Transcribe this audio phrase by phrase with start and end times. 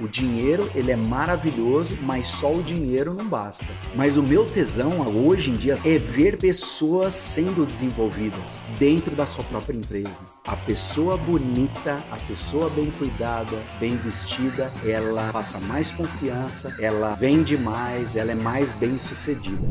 [0.00, 3.66] O dinheiro, ele é maravilhoso, mas só o dinheiro não basta.
[3.96, 9.42] Mas o meu tesão hoje em dia é ver pessoas sendo desenvolvidas dentro da sua
[9.42, 10.24] própria empresa.
[10.46, 17.58] A pessoa bonita, a pessoa bem cuidada, bem vestida, ela passa mais confiança, ela vende
[17.58, 19.66] mais, ela é mais bem sucedida.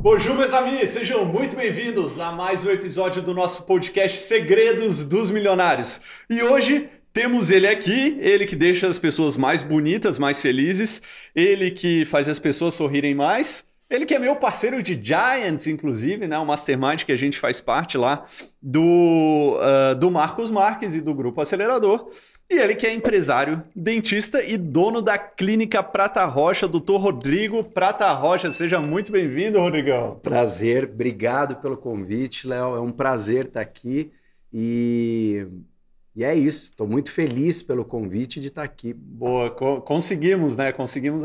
[0.00, 0.90] Bonjour, meus amigos!
[0.90, 6.00] Sejam muito bem-vindos a mais um episódio do nosso podcast Segredos dos Milionários.
[6.30, 11.02] E hoje temos ele aqui, ele que deixa as pessoas mais bonitas, mais felizes,
[11.34, 16.28] ele que faz as pessoas sorrirem mais, ele que é meu parceiro de Giants, inclusive,
[16.28, 16.38] né?
[16.38, 18.24] O Mastermind que a gente faz parte lá
[18.62, 22.08] do, uh, do Marcos Marques e do Grupo Acelerador.
[22.50, 28.10] E ele que é empresário, dentista e dono da Clínica Prata Rocha, doutor Rodrigo Prata
[28.12, 28.50] Rocha.
[28.50, 30.18] Seja muito bem-vindo, Rodrigão.
[30.22, 32.74] Prazer, obrigado pelo convite, Léo.
[32.74, 34.10] É um prazer estar aqui
[34.50, 35.46] e,
[36.16, 36.62] e é isso.
[36.62, 38.94] Estou muito feliz pelo convite de estar aqui.
[38.94, 40.72] Boa, co conseguimos, né?
[40.72, 41.24] Conseguimos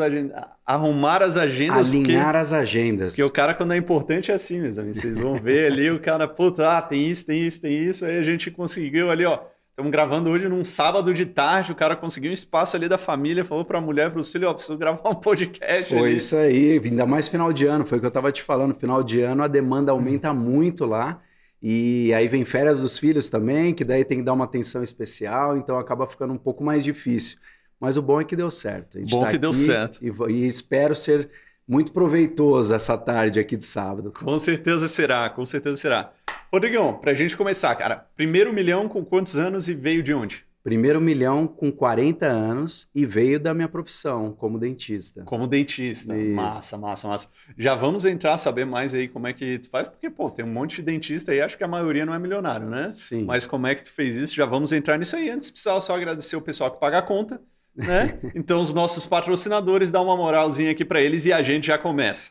[0.66, 1.88] arrumar as agendas.
[1.88, 3.12] Alinhar porque, as agendas.
[3.14, 4.98] Porque o cara, quando é importante, é assim, meus amigos.
[4.98, 8.04] Vocês vão ver ali, o cara, puta, ah, tem isso, tem isso, tem isso.
[8.04, 11.96] Aí a gente conseguiu ali, ó Estamos gravando hoje num sábado de tarde, o cara
[11.96, 14.78] conseguiu um espaço ali da família, falou para a mulher, para o filho, ó, preciso
[14.78, 16.18] gravar um podcast Foi ali.
[16.18, 19.02] isso aí, ainda mais final de ano, foi o que eu estava te falando, final
[19.02, 21.20] de ano a demanda aumenta muito lá,
[21.60, 25.58] e aí vem férias dos filhos também, que daí tem que dar uma atenção especial,
[25.58, 27.40] então acaba ficando um pouco mais difícil.
[27.80, 29.00] Mas o bom é que deu certo.
[29.00, 30.00] A gente bom tá que deu certo.
[30.04, 31.32] E, e espero ser
[31.68, 34.12] muito proveitoso essa tarde aqui de sábado.
[34.12, 36.14] Com certeza será, com certeza será.
[36.54, 40.46] Rodrigão, para a gente começar, cara, primeiro milhão com quantos anos e veio de onde?
[40.64, 45.24] Primeiro milhão com 40 anos e veio da minha profissão como dentista.
[45.24, 46.16] Como dentista.
[46.16, 46.36] Isso.
[46.36, 47.28] Massa, massa, massa.
[47.58, 50.54] Já vamos entrar, saber mais aí como é que tu faz, porque, pô, tem um
[50.54, 52.88] monte de dentista aí, acho que a maioria não é milionário, né?
[52.88, 53.24] Sim.
[53.24, 54.36] Mas como é que tu fez isso?
[54.36, 55.31] Já vamos entrar nisso aí.
[55.31, 57.42] Antes, precisava só agradecer o pessoal que paga a conta,
[57.76, 58.20] né?
[58.36, 62.30] então, os nossos patrocinadores, dá uma moralzinha aqui para eles e a gente já começa.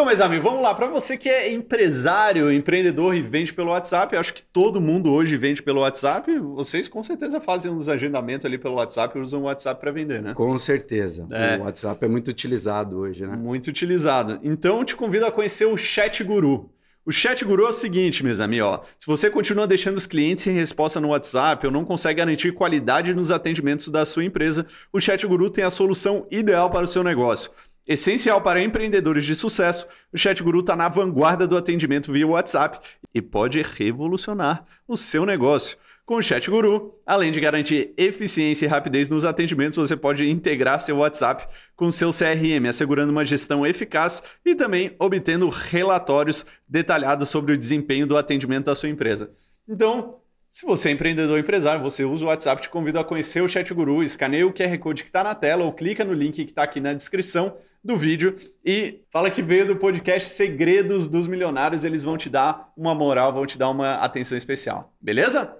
[0.00, 0.74] Então, meus amigos, vamos lá.
[0.74, 5.36] Para você que é empresário, empreendedor e vende pelo WhatsApp, acho que todo mundo hoje
[5.36, 6.38] vende pelo WhatsApp.
[6.38, 10.22] Vocês com certeza fazem uns agendamentos ali pelo WhatsApp e usam o WhatsApp para vender,
[10.22, 10.32] né?
[10.32, 11.28] Com certeza.
[11.30, 11.58] É.
[11.58, 13.36] O WhatsApp é muito utilizado hoje, né?
[13.36, 14.40] Muito utilizado.
[14.42, 16.70] Então, eu te convido a conhecer o Chat Guru.
[17.04, 20.44] O Chat Guru é o seguinte, meus amigos, ó, se você continua deixando os clientes
[20.44, 25.00] sem resposta no WhatsApp ou não consegue garantir qualidade nos atendimentos da sua empresa, o
[25.00, 27.50] Chat Guru tem a solução ideal para o seu negócio.
[27.86, 32.78] Essencial para empreendedores de sucesso, o Chat Guru está na vanguarda do atendimento via WhatsApp
[33.14, 35.76] e pode revolucionar o seu negócio.
[36.10, 40.80] Com o Chat Guru, além de garantir eficiência e rapidez nos atendimentos, você pode integrar
[40.80, 41.46] seu WhatsApp
[41.76, 48.08] com seu CRM, assegurando uma gestão eficaz e também obtendo relatórios detalhados sobre o desempenho
[48.08, 49.30] do atendimento da sua empresa.
[49.68, 50.19] Então,
[50.52, 53.48] se você é empreendedor ou empresário, você usa o WhatsApp, te convido a conhecer o
[53.48, 56.50] Chat Guru, escaneia o QR Code que está na tela ou clica no link que
[56.50, 58.34] está aqui na descrição do vídeo
[58.64, 63.32] e fala que veio do podcast Segredos dos Milionários, eles vão te dar uma moral,
[63.32, 65.59] vão te dar uma atenção especial, beleza?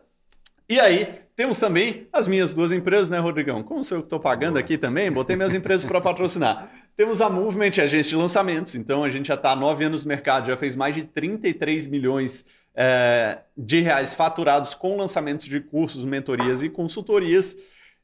[0.71, 3.61] E aí, temos também as minhas duas empresas, né, Rodrigão?
[3.61, 6.71] Como sou eu que estou pagando aqui também, botei minhas empresas para patrocinar.
[6.95, 8.77] Temos a Movement, agência de lançamentos.
[8.77, 11.89] Então, a gente já está há nove anos no mercado, já fez mais de 33
[11.89, 17.57] milhões é, de reais faturados com lançamentos de cursos, mentorias e consultorias.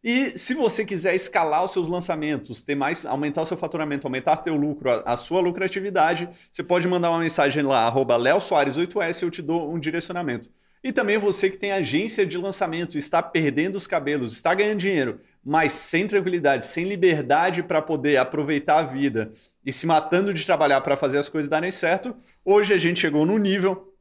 [0.03, 4.38] E se você quiser escalar os seus lançamentos, ter mais, aumentar o seu faturamento, aumentar
[4.38, 9.22] teu lucro, a, a sua lucratividade, você pode mandar uma mensagem lá, arroba Soares 8S,
[9.22, 10.50] eu te dou um direcionamento.
[10.87, 15.21] E também você que tem agência de lançamento, está perdendo os cabelos, está ganhando dinheiro,
[15.45, 19.33] mas sem tranquilidade, sem liberdade para poder aproveitar a vida
[19.65, 22.15] e se matando de trabalhar para fazer as coisas darem certo,
[22.45, 23.93] hoje a gente chegou no nível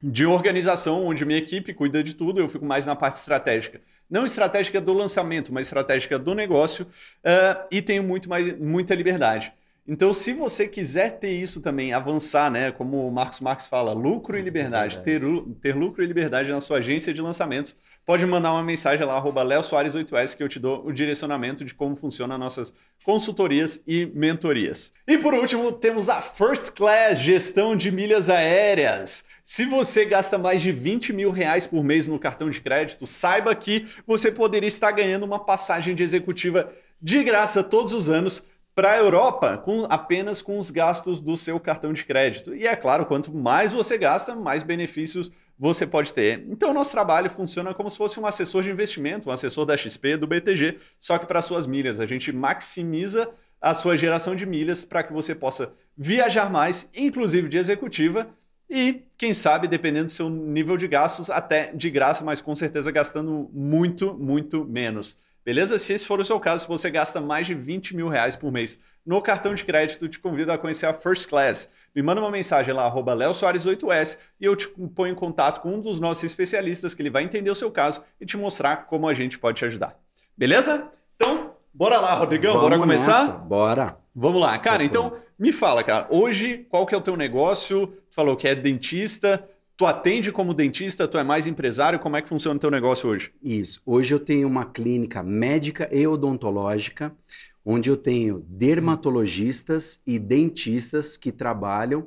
[0.00, 3.80] de organização onde minha equipe cuida de tudo, eu fico mais na parte estratégica.
[4.08, 9.52] Não estratégica do lançamento, mas estratégica do negócio uh, e tenho muito mais, muita liberdade.
[9.86, 12.70] Então, se você quiser ter isso também, avançar, né?
[12.70, 15.22] Como o Marcos Marques fala, lucro e liberdade, ter,
[15.60, 17.74] ter lucro e liberdade na sua agência de lançamentos,
[18.06, 21.96] pode mandar uma mensagem lá, arroba Soares8S, que eu te dou o direcionamento de como
[21.96, 22.72] funcionam nossas
[23.04, 24.92] consultorias e mentorias.
[25.06, 29.24] E por último, temos a First Class Gestão de Milhas Aéreas.
[29.44, 33.54] Se você gasta mais de 20 mil reais por mês no cartão de crédito, saiba
[33.54, 36.72] que você poderia estar ganhando uma passagem de executiva
[37.02, 41.58] de graça todos os anos para a Europa com, apenas com os gastos do seu
[41.60, 42.54] cartão de crédito.
[42.54, 46.46] E é claro, quanto mais você gasta, mais benefícios você pode ter.
[46.48, 50.16] Então, nosso trabalho funciona como se fosse um assessor de investimento, um assessor da XP,
[50.16, 52.00] do BTG, só que para suas milhas.
[52.00, 53.28] A gente maximiza
[53.60, 58.26] a sua geração de milhas para que você possa viajar mais, inclusive de executiva,
[58.72, 62.92] E, quem sabe, dependendo do seu nível de gastos, até de graça, mas com certeza
[62.92, 65.16] gastando muito, muito menos.
[65.44, 65.78] Beleza?
[65.78, 68.52] Se esse for o seu caso, se você gasta mais de 20 mil reais por
[68.52, 71.68] mês no cartão de crédito, te convido a conhecer a First Class.
[71.94, 75.80] Me manda uma mensagem lá, arroba Soares8S, e eu te ponho em contato com um
[75.80, 79.14] dos nossos especialistas, que ele vai entender o seu caso e te mostrar como a
[79.14, 79.98] gente pode te ajudar.
[80.36, 80.88] Beleza?
[81.16, 83.20] Então, bora lá, Rodrigão, Vamos bora começar?
[83.20, 83.32] Nessa.
[83.32, 83.96] Bora.
[84.14, 84.84] Vamos lá, cara.
[84.84, 86.06] Então, me fala, cara.
[86.10, 87.86] Hoje, qual que é o teu negócio?
[87.86, 89.48] Tu falou que é dentista.
[89.80, 93.08] Tu atende como dentista, tu é mais empresário, como é que funciona o teu negócio
[93.08, 93.32] hoje?
[93.42, 93.80] Isso.
[93.86, 97.16] Hoje eu tenho uma clínica médica e odontológica,
[97.64, 102.06] onde eu tenho dermatologistas e dentistas que trabalham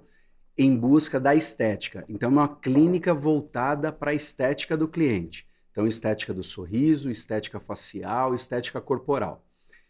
[0.55, 2.05] em busca da estética.
[2.07, 5.47] Então, é uma clínica voltada para a estética do cliente.
[5.71, 9.43] Então, estética do sorriso, estética facial, estética corporal.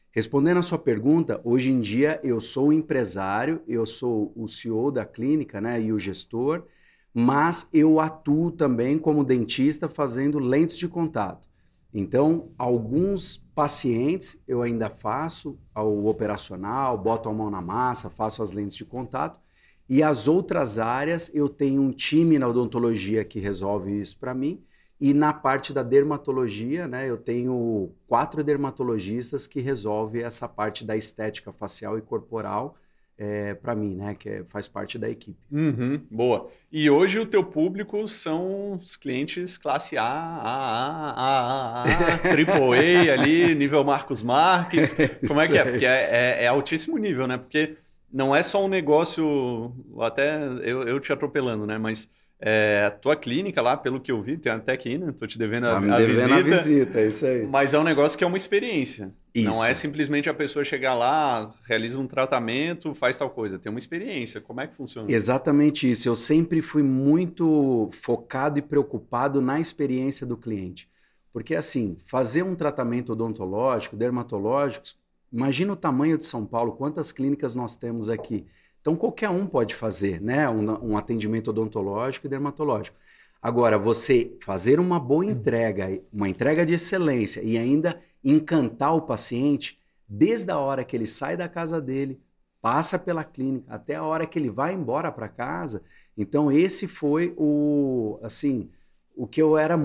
[0.09, 5.03] Respondendo a sua pergunta, hoje em dia eu sou empresário, eu sou o CEO da
[5.03, 6.65] clínica né, e o gestor,
[7.13, 11.48] mas eu atuo também como dentista fazendo lentes de contato.
[11.94, 18.51] Então, alguns pacientes eu ainda faço o operacional, boto a mão na massa, faço as
[18.51, 19.39] lentes de contato,
[19.88, 24.63] e as outras áreas eu tenho um time na odontologia que resolve isso para mim.
[25.00, 30.95] E na parte da dermatologia, né, eu tenho quatro dermatologistas que resolvem essa parte da
[30.95, 32.75] estética facial e corporal
[33.18, 34.15] é, para mim, né?
[34.15, 35.38] Que é, faz parte da equipe.
[35.51, 36.50] Uhum, boa.
[36.71, 42.30] E hoje o teu público são os clientes classe A, A, A, A, A, A
[42.30, 44.95] A ali, nível Marcos Marques.
[45.27, 45.63] Como é que é?
[45.63, 47.38] Porque é, é, é, altíssimo nível, né?
[47.38, 47.77] Porque
[48.12, 51.77] não é só um negócio, até eu, eu te atropelando, né?
[51.77, 52.09] Mas
[52.45, 55.13] é, a tua clínica lá, pelo que eu vi, tem até aqui, né?
[55.18, 56.36] Tô te devendo, tá a, a devendo visita.
[56.36, 57.48] a visita, é isso aí.
[57.48, 59.13] Mas é um negócio que é uma experiência.
[59.34, 59.50] Isso.
[59.50, 63.57] Não é simplesmente a pessoa chegar lá, realiza um tratamento, faz tal coisa.
[63.57, 64.42] Tem uma experiência.
[64.42, 65.10] Como é que funciona?
[65.10, 66.10] Exatamente isso.
[66.10, 70.90] Eu sempre fui muito focado e preocupado na experiência do cliente.
[71.31, 74.86] Porque, assim, fazer um tratamento odontológico, dermatológico,
[75.31, 78.45] imagina o tamanho de São Paulo, quantas clínicas nós temos aqui.
[78.83, 80.50] Então, qualquer um pode fazer né?
[80.50, 82.97] um, um atendimento odontológico e dermatológico.
[83.41, 89.80] Agora, você fazer uma boa entrega, uma entrega de excelência e ainda encantar o paciente,
[90.06, 92.19] desde a hora que ele sai da casa dele,
[92.62, 95.81] passa pela clínica, até a hora que ele vai embora para casa.
[96.18, 98.69] Então, esse foi o, assim,
[99.15, 99.80] o que eu era,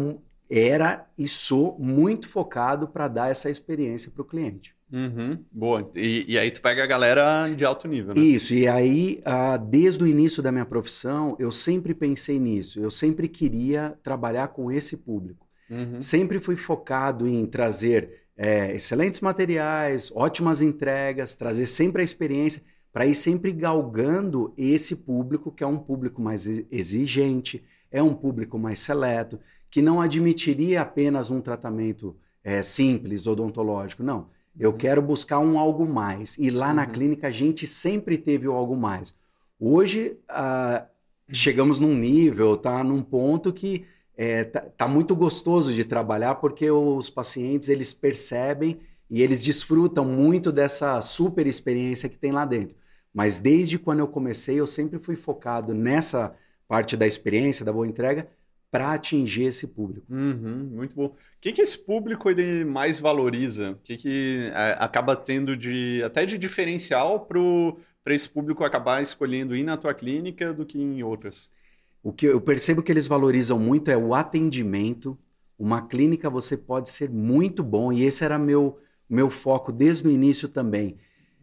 [0.51, 4.77] era e sou muito focado para dar essa experiência para o cliente.
[4.91, 5.91] Uhum, boa.
[5.95, 8.21] E, e, aí tu pega a galera de alto nível, né?
[8.21, 12.81] Isso, e aí, uh, desde o início da minha profissão, eu sempre pensei nisso.
[12.81, 15.47] Eu sempre queria trabalhar com esse público.
[15.71, 16.01] Uhum.
[16.01, 23.05] Sempre fui focado em trazer é, excelentes materiais, ótimas entregas, trazer sempre a experiência, para
[23.05, 28.79] ir sempre galgando esse público, que é um público mais exigente, é um público mais
[28.79, 29.39] seleto,
[29.71, 34.03] que não admitiria apenas um tratamento é, simples, odontológico.
[34.03, 34.77] Não eu uhum.
[34.77, 36.37] quero buscar um algo mais.
[36.39, 36.75] E lá uhum.
[36.75, 39.15] na clínica a gente sempre teve o algo mais.
[39.61, 40.87] Hoje uh,
[41.31, 43.85] chegamos num nível, tá num ponto que
[44.17, 50.05] é, tá, tá, muito gostoso de trabalhar porque os pacientes eles percebem e eles desfrutam
[50.05, 52.75] muito dessa super experiência que tem lá dentro.
[53.15, 56.35] Mas desde quando eu comecei, eu sempre fui focado nessa
[56.67, 58.29] parte da experiência, da boa entrega,
[58.71, 60.07] para atingir esse público.
[60.11, 61.07] Uhum, muito bom.
[61.07, 63.73] O que, que esse público ele mais valoriza?
[63.73, 69.57] O que, que é, acaba tendo de até de diferencial para esse público acabar escolhendo
[69.57, 71.51] ir na tua clínica do que em outras?
[72.03, 75.19] O que eu percebo que eles valorizam muito é o atendimento.
[75.59, 80.11] Uma clínica você pode ser muito bom e esse era meu meu foco desde o
[80.11, 80.99] início também.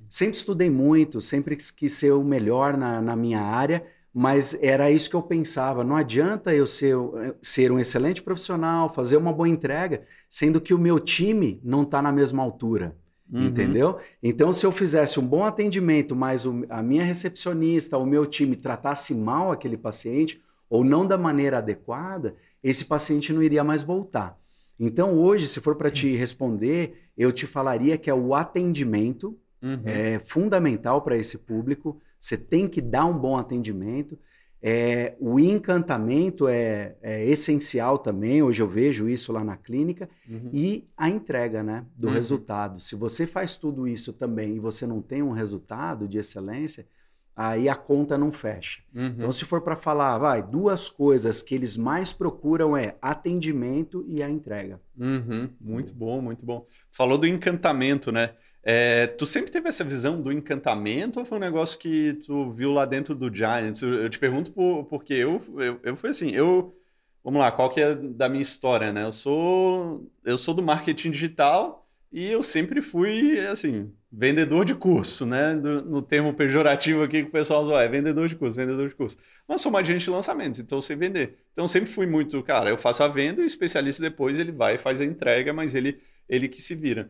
[0.09, 3.83] Sempre estudei muito, sempre quis ser o melhor na, na minha área,
[4.17, 5.83] mas era isso que eu pensava.
[5.83, 6.95] Não adianta eu ser,
[7.41, 12.01] ser um excelente profissional, fazer uma boa entrega, sendo que o meu time não está
[12.01, 12.95] na mesma altura.
[13.29, 13.41] Uhum.
[13.41, 13.97] Entendeu?
[14.23, 18.55] Então, se eu fizesse um bom atendimento, mas o, a minha recepcionista, o meu time
[18.55, 24.39] tratasse mal aquele paciente, ou não da maneira adequada, esse paciente não iria mais voltar.
[24.79, 29.81] Então, hoje, se for para te responder, eu te falaria que é o atendimento uhum.
[29.83, 31.99] é fundamental para esse público.
[32.25, 34.17] Você tem que dar um bom atendimento.
[34.59, 40.49] É, o encantamento é, é, essencial também, hoje eu vejo isso lá na clínica, uhum.
[40.51, 42.13] e a entrega né, do uhum.
[42.15, 42.79] resultado.
[42.79, 46.87] Se você faz tudo isso também e você não tem um resultado de excelência,
[47.35, 48.81] aí a conta não fecha.
[48.95, 49.05] Uhum.
[49.05, 54.23] Então, se for para falar, vai, duas coisas que eles mais procuram é atendimento e
[54.23, 54.81] a entrega.
[54.97, 55.47] Uhum.
[55.61, 56.65] Muito bom, muito bom.
[56.89, 58.33] Falou do encantamento, né?
[58.67, 62.71] É, tu sempre teve essa visão do encantamento ou foi um negócio que tu viu
[62.71, 63.83] lá dentro do Giants?
[63.83, 66.75] Eu, te pergunto por, porque eu, eu, eu fui assim, eu...
[67.23, 69.03] Vamos lá, qual que é da minha história, né?
[69.03, 75.25] Eu sou, eu sou do marketing digital e eu sempre fui, assim, vendedor de curso,
[75.25, 75.53] né?
[75.53, 79.17] no termo pejorativo aqui que o pessoal usa, é vendedor de curso, vendedor de curso.
[79.47, 81.37] Mas sou uma agente de lançamentos, então sei vender.
[81.51, 84.75] Então sempre fui muito, cara, eu faço a venda e o especialista depois ele vai
[84.75, 87.09] e faz a entrega, mas ele, ele que se vira.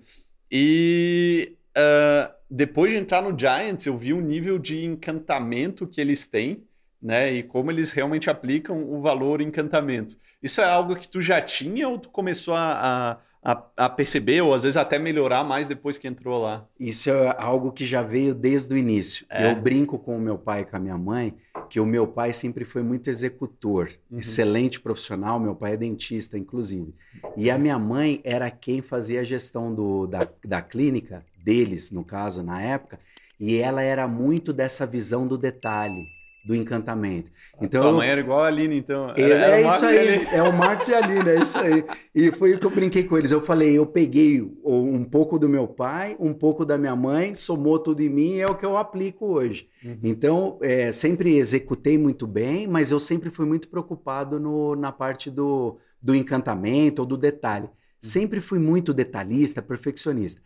[0.52, 6.28] E uh, depois de entrar no Giants, eu vi o nível de encantamento que eles
[6.28, 6.64] têm,
[7.02, 7.32] né?
[7.34, 10.18] E como eles realmente aplicam o valor encantamento.
[10.42, 14.42] Isso é algo que tu já tinha ou tu começou a, a a, a, perceber,
[14.42, 16.66] ou às vezes até melhorar mais depois que entrou lá?
[16.80, 19.24] Isso é algo que já veio desde o início.
[19.30, 19.52] É.
[19.52, 21.36] Eu brinco com o meu pai e com a minha mãe
[21.70, 24.18] que o meu pai sempre foi muito executor, uhum.
[24.18, 25.40] excelente profissional.
[25.40, 26.92] Meu pai é dentista, inclusive.
[27.38, 32.04] E a minha mãe era quem fazia a gestão do, da, da clínica, deles, no
[32.04, 32.98] caso, na época,
[33.40, 36.08] e ela era muito dessa visão do detalhe
[36.46, 37.32] do encantamento.
[37.60, 39.10] Então, Sua mãe era igual a Aline, então.
[39.18, 41.84] Era, era é isso aí, é o Marcos e a Aline, é isso aí.
[42.14, 43.32] E foi o que eu brinquei com eles.
[43.32, 47.80] Eu falei, eu peguei um pouco do meu pai, um pouco da minha mãe, somou
[47.80, 49.68] tudo em mim e é o que eu aplico hoje.
[49.84, 49.98] Uhum.
[50.04, 55.32] Então, é, sempre executei muito bem, mas eu sempre fui muito preocupado no, na parte
[55.32, 57.66] do, do encantamento ou do detalhe.
[57.66, 57.72] Uhum.
[58.00, 60.42] Sempre fui muito detalhista, perfeccionista.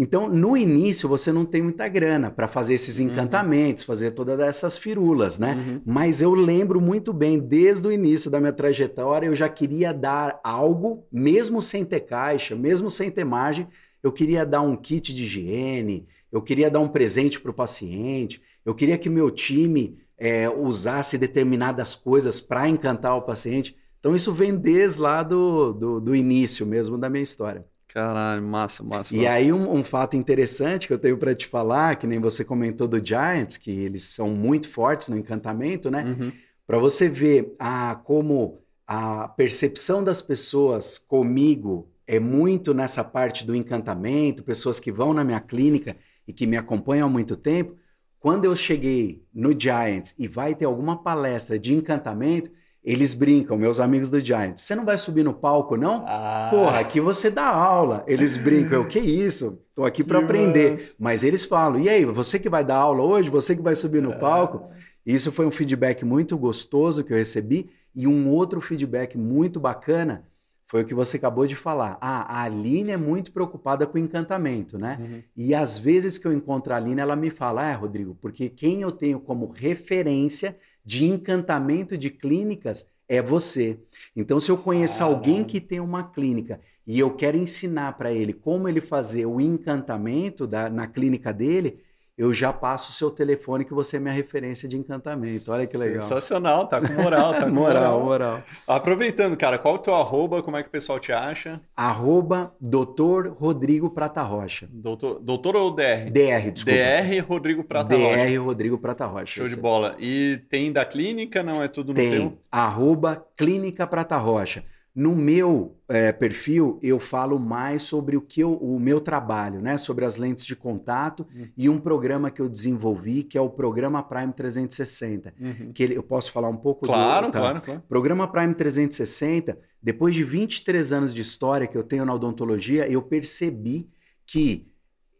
[0.00, 3.06] Então, no início, você não tem muita grana para fazer esses uhum.
[3.06, 3.88] encantamentos, uhum.
[3.88, 5.54] fazer todas essas firulas, né?
[5.54, 5.82] Uhum.
[5.84, 10.38] Mas eu lembro muito bem, desde o início da minha trajetória, eu já queria dar
[10.44, 13.66] algo, mesmo sem ter caixa, mesmo sem ter margem,
[14.00, 18.40] eu queria dar um kit de higiene, eu queria dar um presente para o paciente,
[18.64, 23.76] eu queria que meu time é, usasse determinadas coisas para encantar o paciente.
[23.98, 27.66] Então, isso vem desde lá do, do, do início mesmo da minha história.
[27.88, 29.16] Caralho, massa, massa.
[29.16, 32.44] E aí, um, um, fato interessante que eu tenho para te falar, que nem você
[32.44, 36.04] comentou do Giants, que eles são muito fortes no encantamento, né?
[36.04, 36.32] Uhum.
[36.66, 43.54] Para você ver a, como a percepção das pessoas comigo é muito nessa parte do
[43.54, 47.74] encantamento, pessoas que vão na minha clínica e que me acompanham há muito tempo.
[48.20, 52.50] Quando eu cheguei no Giants e vai ter alguma palestra de encantamento,
[52.88, 54.62] eles brincam, meus amigos do Giants.
[54.62, 56.06] Você não vai subir no palco, não?
[56.08, 56.48] Ah.
[56.50, 58.02] Porra, aqui você dá aula.
[58.06, 58.80] Eles brincam.
[58.80, 59.58] Eu, que isso?
[59.74, 60.72] Tô aqui para aprender.
[60.72, 60.94] Massa.
[60.98, 63.28] Mas eles falam: e aí, você que vai dar aula hoje?
[63.28, 64.16] Você que vai subir no é.
[64.16, 64.70] palco?
[65.04, 67.68] Isso foi um feedback muito gostoso que eu recebi.
[67.94, 70.24] E um outro feedback muito bacana
[70.64, 71.98] foi o que você acabou de falar.
[72.00, 74.96] Ah, a Aline é muito preocupada com encantamento, né?
[74.98, 75.22] Uhum.
[75.36, 78.80] E às vezes que eu encontro a Aline, ela me fala: é, Rodrigo, porque quem
[78.80, 80.56] eu tenho como referência
[80.88, 83.78] de encantamento de clínicas é você.
[84.16, 88.10] Então, se eu conheço ah, alguém que tem uma clínica e eu quero ensinar para
[88.10, 91.78] ele como ele fazer o encantamento da, na clínica dele,
[92.18, 95.52] eu já passo o seu telefone que você é minha referência de encantamento.
[95.52, 96.02] Olha que legal.
[96.02, 98.02] Sensacional, tá com moral, tá com moral.
[98.02, 101.60] moral, Aproveitando, cara, qual é o teu arroba, como é que o pessoal te acha?
[101.76, 104.68] Arroba Doutor Rodrigo Prata Rocha.
[104.70, 106.10] Doutor, doutor ou DR?
[106.10, 106.76] DR, desculpa.
[106.78, 108.26] DR Rodrigo Prata DR, Rocha.
[108.26, 109.26] DR Rodrigo Prata Rocha.
[109.26, 109.94] Show de bola.
[110.00, 112.10] E tem da clínica, não é tudo no tem.
[112.10, 112.38] teu?
[112.50, 114.64] Arroba Clínica Prata Rocha.
[114.98, 119.78] No meu é, perfil, eu falo mais sobre o que eu, o meu trabalho, né?
[119.78, 121.46] Sobre as lentes de contato uhum.
[121.56, 125.34] e um programa que eu desenvolvi, que é o Programa Prime 360.
[125.40, 125.72] Uhum.
[125.72, 127.32] Que ele, eu posso falar um pouco claro, do.
[127.32, 127.38] Tá?
[127.38, 127.82] Claro, claro.
[127.88, 133.00] Programa Prime 360, depois de 23 anos de história que eu tenho na odontologia, eu
[133.00, 133.88] percebi
[134.26, 134.66] que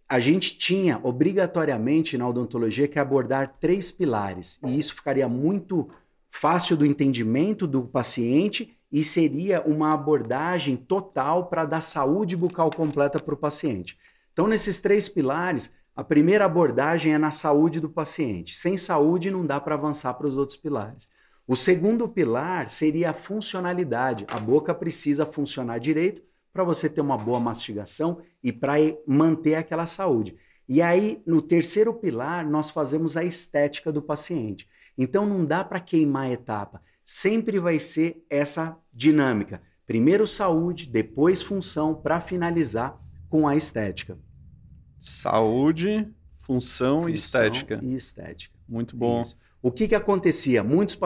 [0.09, 4.59] a gente tinha obrigatoriamente na odontologia que abordar três pilares.
[4.67, 5.89] E isso ficaria muito
[6.29, 13.21] fácil do entendimento do paciente e seria uma abordagem total para dar saúde bucal completa
[13.21, 13.99] para o paciente.
[14.33, 18.57] Então, nesses três pilares, a primeira abordagem é na saúde do paciente.
[18.57, 21.09] Sem saúde, não dá para avançar para os outros pilares.
[21.47, 24.25] O segundo pilar seria a funcionalidade.
[24.29, 28.75] A boca precisa funcionar direito para você ter uma boa mastigação e para
[29.07, 30.37] manter aquela saúde.
[30.69, 34.69] E aí, no terceiro pilar, nós fazemos a estética do paciente.
[34.97, 39.63] Então, não dá para queimar a etapa sempre vai ser essa dinâmica.
[39.87, 43.01] Primeiro saúde, depois função, para finalizar
[43.31, 44.19] com a estética.
[45.01, 47.81] Saúde, função, função e estética.
[47.83, 48.55] E estética.
[48.69, 49.23] Muito bom.
[49.23, 49.39] Isso.
[49.63, 50.63] O que, que acontecia?
[50.63, 50.99] Muitos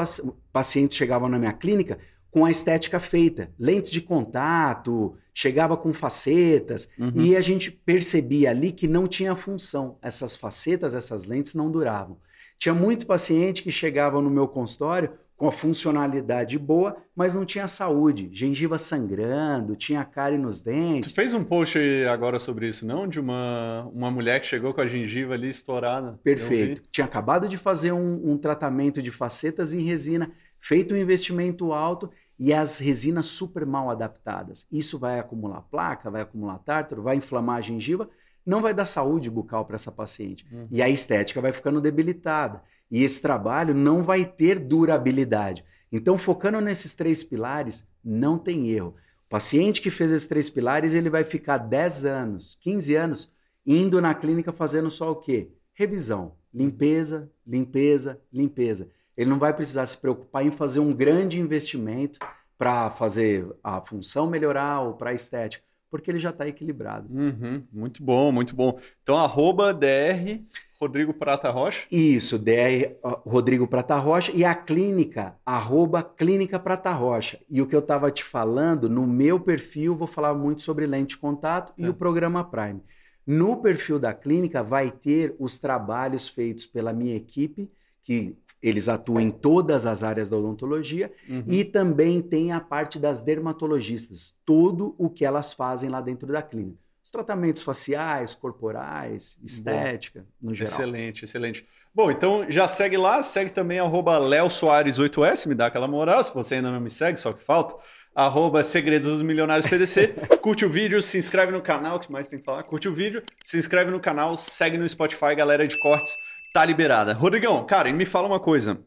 [0.52, 2.00] pacientes chegavam na minha clínica
[2.32, 7.12] com a estética feita, lentes de contato, chegava com facetas, uhum.
[7.14, 9.98] e a gente percebia ali que não tinha função.
[10.02, 12.18] Essas facetas, essas lentes não duravam.
[12.58, 17.66] Tinha muito paciente que chegava no meu consultório com a funcionalidade boa, mas não tinha
[17.66, 18.28] saúde.
[18.30, 21.10] Gengiva sangrando, tinha cárie nos dentes.
[21.10, 21.76] Tu fez um post
[22.08, 23.08] agora sobre isso, não?
[23.08, 26.16] De uma, uma mulher que chegou com a gengiva ali estourada.
[26.22, 26.84] Perfeito.
[26.92, 30.30] Tinha acabado de fazer um, um tratamento de facetas em resina,
[30.60, 32.08] feito um investimento alto
[32.38, 34.64] e as resinas super mal adaptadas.
[34.70, 38.08] Isso vai acumular placa, vai acumular tártaro, vai inflamar a gengiva,
[38.46, 40.46] não vai dar saúde bucal para essa paciente.
[40.52, 40.68] Uhum.
[40.70, 42.62] E a estética vai ficando debilitada.
[42.92, 45.64] E esse trabalho não vai ter durabilidade.
[45.90, 48.94] Então, focando nesses três pilares, não tem erro.
[49.26, 53.32] O paciente que fez esses três pilares, ele vai ficar 10 anos, 15 anos
[53.66, 55.48] indo na clínica fazendo só o quê?
[55.72, 58.90] Revisão, limpeza, limpeza, limpeza.
[59.16, 62.18] Ele não vai precisar se preocupar em fazer um grande investimento
[62.58, 67.08] para fazer a função melhorar ou para a estética, porque ele já está equilibrado.
[67.10, 68.78] Uhum, muito bom, muito bom.
[69.02, 70.42] Então, arroba DR
[70.82, 71.86] Rodrigo Prata Rocha?
[71.92, 77.38] Isso, DR Rodrigo Prata Rocha e a clínica, arroba Clínica Prata Rocha.
[77.48, 81.10] E o que eu estava te falando, no meu perfil, vou falar muito sobre lente
[81.10, 82.82] de contato e o programa Prime.
[83.24, 87.70] No perfil da clínica vai ter os trabalhos feitos pela minha equipe,
[88.02, 91.44] que eles atuam em todas as áreas da odontologia, uhum.
[91.46, 96.42] e também tem a parte das dermatologistas, tudo o que elas fazem lá dentro da
[96.42, 100.72] clínica os tratamentos faciais, corporais, estética, Bom, no geral.
[100.72, 101.66] Excelente, excelente.
[101.94, 106.54] Bom, então já segue lá, segue também arroba Soares8S, me dá aquela moral, se você
[106.54, 107.74] ainda não me segue, só que falta.
[108.14, 110.08] Arroba Segredos dos Milionários PDC.
[110.40, 112.62] Curte o vídeo, se inscreve no canal, o que mais tem que falar?
[112.62, 116.14] Curte o vídeo, se inscreve no canal, segue no Spotify, galera de cortes,
[116.52, 117.14] tá liberada.
[117.14, 118.78] Rodrigão, cara, e me fala uma coisa.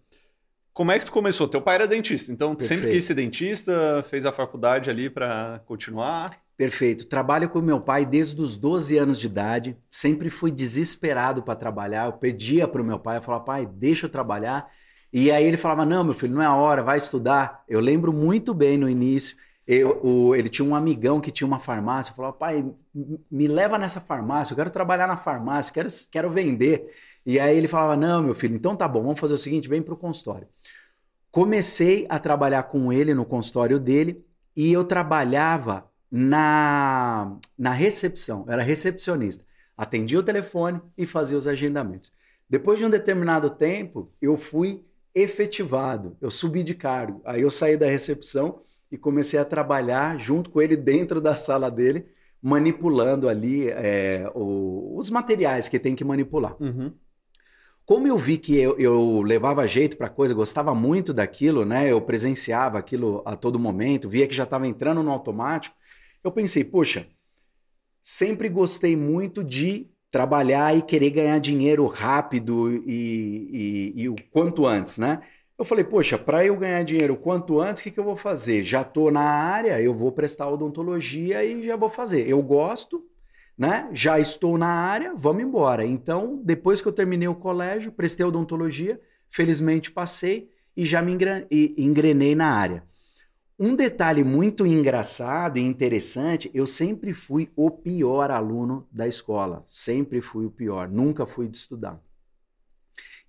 [0.73, 1.47] Como é que tu começou?
[1.47, 2.81] Teu pai era dentista, então Perfeito.
[2.81, 6.44] sempre quis ser dentista, fez a faculdade ali para continuar?
[6.57, 7.05] Perfeito.
[7.07, 9.77] Trabalho com meu pai desde os 12 anos de idade.
[9.89, 12.05] Sempre fui desesperado para trabalhar.
[12.05, 14.71] Eu pedia para o meu pai, eu falava, pai, deixa eu trabalhar.
[15.11, 17.63] E aí ele falava, não, meu filho, não é a hora, vai estudar.
[17.67, 19.37] Eu lembro muito bem no início.
[19.67, 22.11] Eu, o, ele tinha um amigão que tinha uma farmácia.
[22.11, 22.65] Eu falava, pai,
[23.29, 26.89] me leva nessa farmácia, eu quero trabalhar na farmácia, quero, quero vender.
[27.25, 29.81] E aí ele falava, não, meu filho, então tá bom, vamos fazer o seguinte, vem
[29.81, 30.47] para o consultório.
[31.31, 34.23] Comecei a trabalhar com ele no consultório dele
[34.55, 39.43] e eu trabalhava na, na recepção, eu era recepcionista.
[39.77, 42.11] Atendia o telefone e fazia os agendamentos.
[42.49, 47.21] Depois de um determinado tempo, eu fui efetivado, eu subi de cargo.
[47.25, 51.69] Aí eu saí da recepção e comecei a trabalhar junto com ele dentro da sala
[51.71, 52.05] dele,
[52.41, 56.55] manipulando ali é, o, os materiais que tem que manipular.
[56.61, 56.93] Uhum.
[57.85, 61.91] Como eu vi que eu, eu levava jeito para coisa, gostava muito daquilo, né?
[61.91, 65.75] Eu presenciava aquilo a todo momento, via que já estava entrando no automático
[66.25, 67.07] eu pensei, poxa,
[68.01, 74.65] sempre gostei muito de trabalhar e querer ganhar dinheiro rápido e, e, e o quanto
[74.65, 75.21] antes, né?
[75.57, 78.63] Eu falei, poxa, para eu ganhar dinheiro quanto antes, o que, que eu vou fazer?
[78.63, 82.27] Já estou na área, eu vou prestar odontologia e já vou fazer.
[82.27, 83.05] Eu gosto,
[83.57, 83.87] né?
[83.93, 85.85] Já estou na área, vamos embora.
[85.85, 91.13] Então, depois que eu terminei o colégio, prestei odontologia, felizmente passei e já me
[91.77, 92.83] engrenei na área.
[93.57, 99.63] Um detalhe muito engraçado e interessante, eu sempre fui o pior aluno da escola.
[99.65, 102.01] Sempre fui o pior, nunca fui de estudar.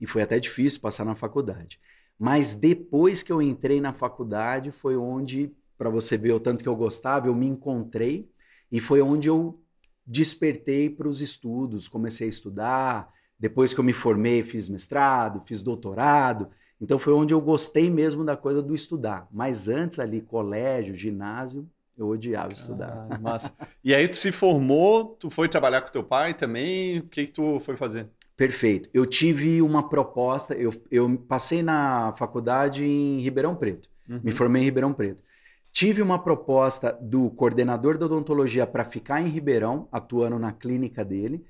[0.01, 1.81] E foi até difícil passar na faculdade.
[2.19, 6.69] Mas depois que eu entrei na faculdade, foi onde, para você ver o tanto que
[6.69, 8.29] eu gostava, eu me encontrei
[8.71, 9.63] e foi onde eu
[10.05, 13.13] despertei para os estudos, comecei a estudar.
[13.39, 16.51] Depois que eu me formei, fiz mestrado, fiz doutorado.
[16.81, 19.27] Então foi onde eu gostei mesmo da coisa do estudar.
[19.31, 23.09] Mas antes ali, colégio, ginásio, eu odiava estudar.
[23.21, 23.53] massa.
[23.83, 27.33] e aí tu se formou, tu foi trabalhar com teu pai também, o que, que
[27.33, 28.09] tu foi fazer?
[28.37, 28.91] Perfeito.
[28.93, 34.21] Eu tive uma proposta, eu, eu passei na faculdade em Ribeirão Preto, uhum.
[34.23, 35.25] me formei em Ribeirão Preto.
[35.73, 41.45] Tive uma proposta do coordenador da odontologia para ficar em Ribeirão, atuando na clínica dele.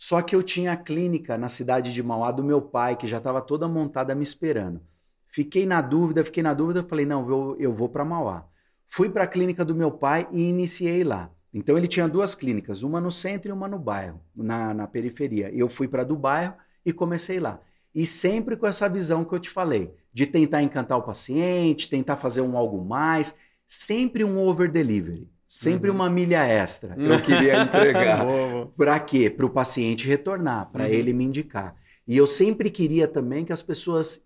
[0.00, 3.18] Só que eu tinha a clínica na cidade de Mauá do meu pai, que já
[3.18, 4.80] estava toda montada me esperando.
[5.28, 8.48] Fiquei na dúvida, fiquei na dúvida, falei, não, eu, eu vou para Mauá.
[8.86, 11.30] Fui para a clínica do meu pai e iniciei lá.
[11.52, 15.50] Então ele tinha duas clínicas, uma no centro e uma no bairro, na, na periferia.
[15.52, 17.60] Eu fui para do bairro e comecei lá.
[17.94, 22.16] E sempre com essa visão que eu te falei, de tentar encantar o paciente, tentar
[22.16, 23.36] fazer um algo mais,
[23.66, 25.28] sempre um over delivery.
[25.52, 25.96] Sempre uhum.
[25.96, 28.24] uma milha extra eu queria entregar.
[28.78, 29.28] Para quê?
[29.28, 30.90] Para o paciente retornar, para uhum.
[30.90, 31.74] ele me indicar.
[32.06, 34.24] E eu sempre queria também que as pessoas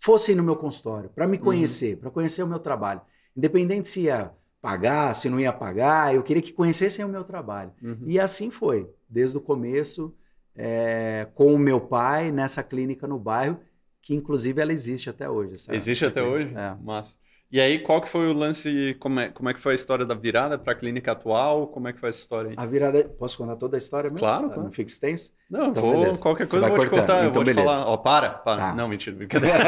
[0.00, 1.44] fossem no meu consultório, para me uhum.
[1.44, 2.00] conhecer, uhum.
[2.00, 3.00] para conhecer o meu trabalho.
[3.36, 7.70] Independente se ia pagar, se não ia pagar, eu queria que conhecessem o meu trabalho.
[7.80, 8.02] Uhum.
[8.06, 10.12] E assim foi, desde o começo,
[10.56, 13.60] é, com o meu pai, nessa clínica no bairro,
[14.02, 15.52] que inclusive ela existe até hoje.
[15.52, 16.52] Essa, existe essa até hoje?
[16.56, 16.74] É.
[16.82, 17.16] Massa.
[17.52, 20.06] E aí, qual que foi o lance, como é, como é que foi a história
[20.06, 21.66] da virada para a clínica atual?
[21.66, 22.54] Como é que foi essa história aí?
[22.56, 24.20] A virada, posso contar toda a história mesmo?
[24.20, 24.62] Claro, claro.
[24.62, 25.32] Não fica extenso?
[25.50, 26.22] Não, então, vou, beleza.
[26.22, 26.94] qualquer coisa eu vou cortando.
[26.94, 27.66] te contar, então, eu vou beleza.
[27.66, 27.86] te falar.
[27.88, 28.68] Ó, para, para.
[28.68, 28.72] Ah.
[28.72, 29.58] Não, mentira, brincadeira.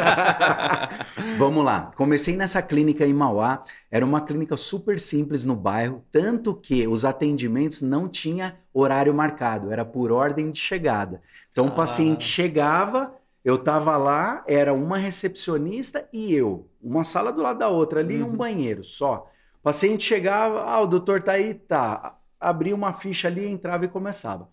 [1.39, 1.91] Vamos lá.
[1.97, 7.05] Comecei nessa clínica em Mauá, era uma clínica super simples no bairro, tanto que os
[7.05, 11.21] atendimentos não tinha horário marcado, era por ordem de chegada.
[11.51, 11.69] Então ah.
[11.69, 13.13] o paciente chegava,
[13.45, 16.69] eu estava lá, era uma recepcionista e eu.
[16.81, 18.31] Uma sala do lado da outra, ali uhum.
[18.31, 19.31] um banheiro só.
[19.59, 22.19] O paciente chegava, ah, o doutor tá aí, tá.
[22.39, 24.49] Abria uma ficha ali, entrava e começava.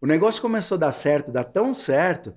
[0.00, 2.34] O negócio começou a dar certo, dar tão certo,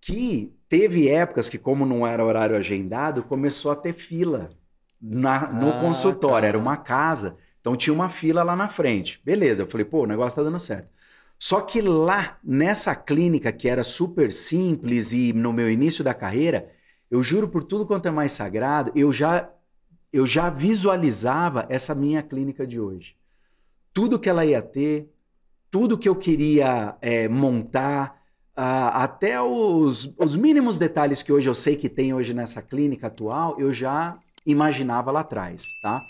[0.00, 4.50] que teve épocas que, como não era horário agendado, começou a ter fila
[5.00, 6.36] na, no ah, consultório.
[6.36, 6.46] Cara.
[6.48, 9.20] Era uma casa, então tinha uma fila lá na frente.
[9.24, 10.88] Beleza, eu falei, pô, o negócio tá dando certo.
[11.42, 16.70] Só que lá, nessa clínica que era super simples e no meu início da carreira,
[17.10, 19.50] eu juro por tudo quanto é mais sagrado, eu já,
[20.12, 23.16] eu já visualizava essa minha clínica de hoje.
[23.90, 25.10] Tudo que ela ia ter,
[25.70, 28.22] tudo que eu queria é, montar,
[28.54, 33.06] uh, até os, os mínimos detalhes que hoje eu sei que tem hoje nessa clínica
[33.06, 36.02] atual, eu já imaginava lá atrás, tá?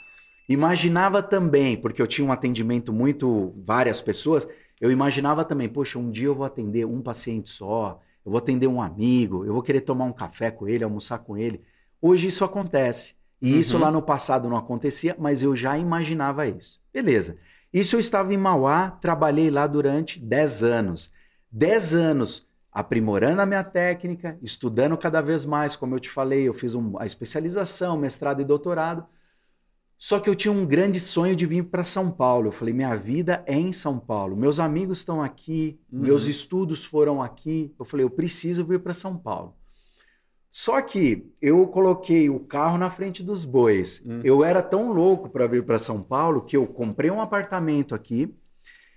[0.51, 4.49] Imaginava também, porque eu tinha um atendimento muito, várias pessoas,
[4.81, 8.67] eu imaginava também, poxa, um dia eu vou atender um paciente só, eu vou atender
[8.67, 11.63] um amigo, eu vou querer tomar um café com ele, almoçar com ele.
[12.03, 13.15] Hoje isso acontece.
[13.41, 13.61] E uhum.
[13.61, 16.81] isso lá no passado não acontecia, mas eu já imaginava isso.
[16.93, 17.37] Beleza.
[17.73, 21.13] Isso eu estava em Mauá, trabalhei lá durante 10 anos.
[21.53, 26.53] 10 anos aprimorando a minha técnica, estudando cada vez mais, como eu te falei, eu
[26.53, 29.07] fiz um, a especialização, mestrado e doutorado.
[30.03, 32.49] Só que eu tinha um grande sonho de vir para São Paulo.
[32.49, 34.35] Eu falei, minha vida é em São Paulo.
[34.35, 36.01] Meus amigos estão aqui, uhum.
[36.01, 37.75] meus estudos foram aqui.
[37.79, 39.55] Eu falei, eu preciso vir para São Paulo.
[40.51, 44.03] Só que eu coloquei o carro na frente dos bois.
[44.07, 44.23] Uhum.
[44.25, 48.35] Eu era tão louco para vir para São Paulo que eu comprei um apartamento aqui,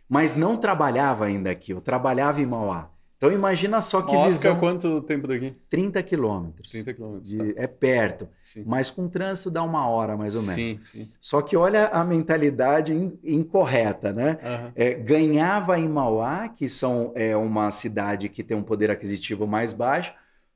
[0.07, 1.73] mas não trabalhava ainda aqui.
[1.73, 2.92] Eu trabalhava em Mauá.
[3.23, 4.57] Então imagina só que Mosca, visão...
[4.57, 5.55] quanto tempo daqui?
[5.69, 6.71] 30 quilômetros.
[6.73, 7.43] 30 quilômetros, tá.
[7.55, 8.65] É perto, sim.
[8.67, 10.55] mas com trânsito dá uma hora mais ou menos.
[10.67, 11.09] Sim, sim.
[11.21, 14.37] Só que olha a mentalidade in, incorreta, né?
[14.43, 14.71] Uhum.
[14.75, 19.71] É, ganhava em Mauá, que são, é uma cidade que tem um poder aquisitivo mais
[19.71, 20.13] baixo,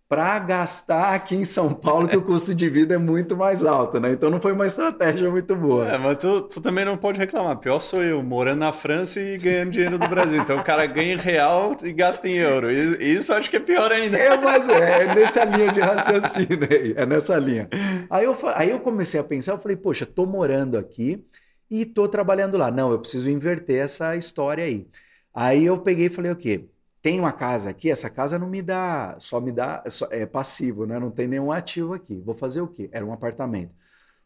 [0.10, 4.00] para gastar aqui em São Paulo, que o custo de vida é muito mais alto,
[4.00, 4.14] né?
[4.14, 5.86] Então não foi uma estratégia muito boa.
[5.86, 7.58] É, mas tu, tu, também não pode reclamar.
[7.58, 10.42] Pior sou eu, morando na França e ganhando dinheiro do Brasil.
[10.42, 12.72] Então o cara ganha em real e gasta em euro.
[12.72, 14.18] E, isso acho que é pior ainda.
[14.18, 16.94] É, mas é, é nessa linha de raciocínio aí.
[16.96, 17.68] É nessa linha.
[18.10, 21.22] Aí eu, aí eu comecei a pensar, eu falei, poxa, tô morando aqui
[21.70, 22.72] e tô trabalhando lá.
[22.72, 24.88] Não, eu preciso inverter essa história aí.
[25.34, 26.70] Aí eu peguei e falei, o quê?
[27.08, 31.00] Tem uma casa aqui, essa casa não me dá, só me dá, é passivo, né?
[31.00, 32.20] Não tem nenhum ativo aqui.
[32.20, 32.90] Vou fazer o quê?
[32.92, 33.74] Era um apartamento.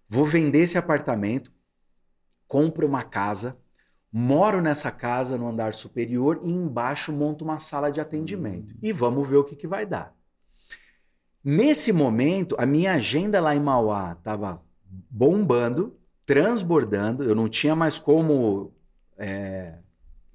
[0.09, 1.51] Vou vender esse apartamento,
[2.47, 3.55] compro uma casa,
[4.11, 8.73] moro nessa casa no andar superior e embaixo monto uma sala de atendimento.
[8.81, 10.15] E vamos ver o que, que vai dar.
[11.43, 14.59] Nesse momento, a minha agenda lá em Mauá estava
[15.07, 18.73] bombando, transbordando, eu não tinha mais como
[19.19, 19.75] é,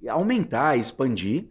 [0.07, 1.49] aumentar, expandir.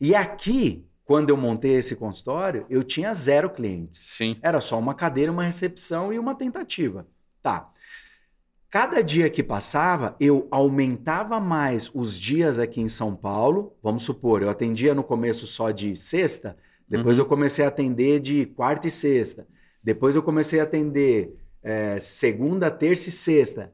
[0.00, 3.98] E aqui, quando eu montei esse consultório, eu tinha zero clientes.
[3.98, 4.36] Sim.
[4.42, 7.06] Era só uma cadeira, uma recepção e uma tentativa.
[7.42, 7.70] Tá.
[8.70, 13.74] Cada dia que passava, eu aumentava mais os dias aqui em São Paulo.
[13.82, 16.54] Vamos supor, eu atendia no começo só de sexta,
[16.86, 17.24] depois uhum.
[17.24, 19.46] eu comecei a atender de quarta e sexta.
[19.82, 23.72] Depois eu comecei a atender é, segunda, terça e sexta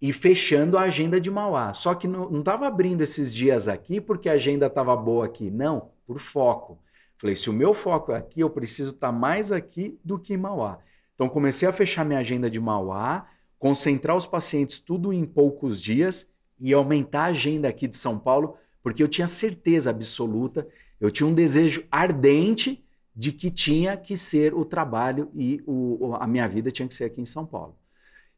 [0.00, 1.72] e fechando a agenda de Mauá.
[1.72, 5.50] Só que não estava abrindo esses dias aqui porque a agenda estava boa aqui.
[5.50, 6.78] Não, por foco.
[7.18, 10.34] Falei, se o meu foco é aqui, eu preciso estar tá mais aqui do que
[10.34, 10.78] em Mauá.
[11.14, 13.26] Então comecei a fechar minha agenda de Mauá,
[13.58, 16.26] concentrar os pacientes tudo em poucos dias
[16.58, 20.66] e aumentar a agenda aqui de São Paulo, porque eu tinha certeza absoluta,
[20.98, 22.82] eu tinha um desejo ardente
[23.14, 27.04] de que tinha que ser o trabalho e o, a minha vida tinha que ser
[27.04, 27.76] aqui em São Paulo.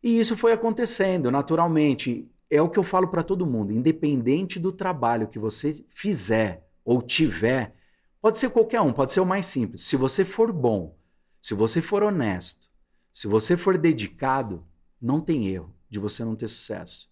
[0.03, 2.29] E isso foi acontecendo naturalmente.
[2.51, 7.01] É o que eu falo para todo mundo, independente do trabalho que você fizer ou
[7.01, 7.75] tiver,
[8.21, 9.83] pode ser qualquer um, pode ser o mais simples.
[9.83, 10.95] Se você for bom,
[11.41, 12.69] se você for honesto,
[13.13, 14.65] se você for dedicado,
[15.01, 17.11] não tem erro de você não ter sucesso.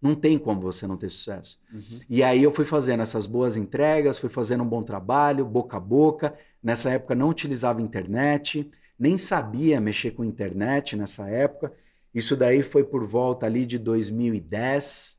[0.00, 1.58] Não tem como você não ter sucesso.
[1.72, 2.00] Uhum.
[2.08, 5.80] E aí eu fui fazendo essas boas entregas, fui fazendo um bom trabalho, boca a
[5.80, 6.36] boca.
[6.62, 11.72] Nessa época não utilizava internet nem sabia mexer com internet nessa época.
[12.14, 15.18] Isso daí foi por volta ali de 2010.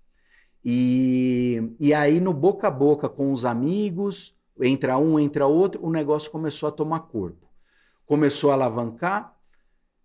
[0.66, 5.90] E, e aí, no boca a boca com os amigos, entra um, entra outro, o
[5.92, 7.48] negócio começou a tomar corpo.
[8.06, 9.36] começou a alavancar.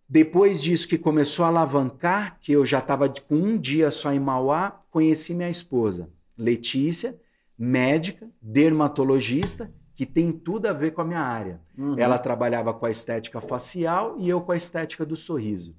[0.09, 4.21] Depois disso que começou a alavancar, que eu já estava com um dia só em
[4.21, 7.19] Mauá, conheci minha esposa, Letícia,
[7.59, 11.61] médica, dermatologista, que tem tudo a ver com a minha área.
[11.77, 11.97] Uhum.
[11.99, 15.77] Ela trabalhava com a estética facial e eu com a estética do sorriso.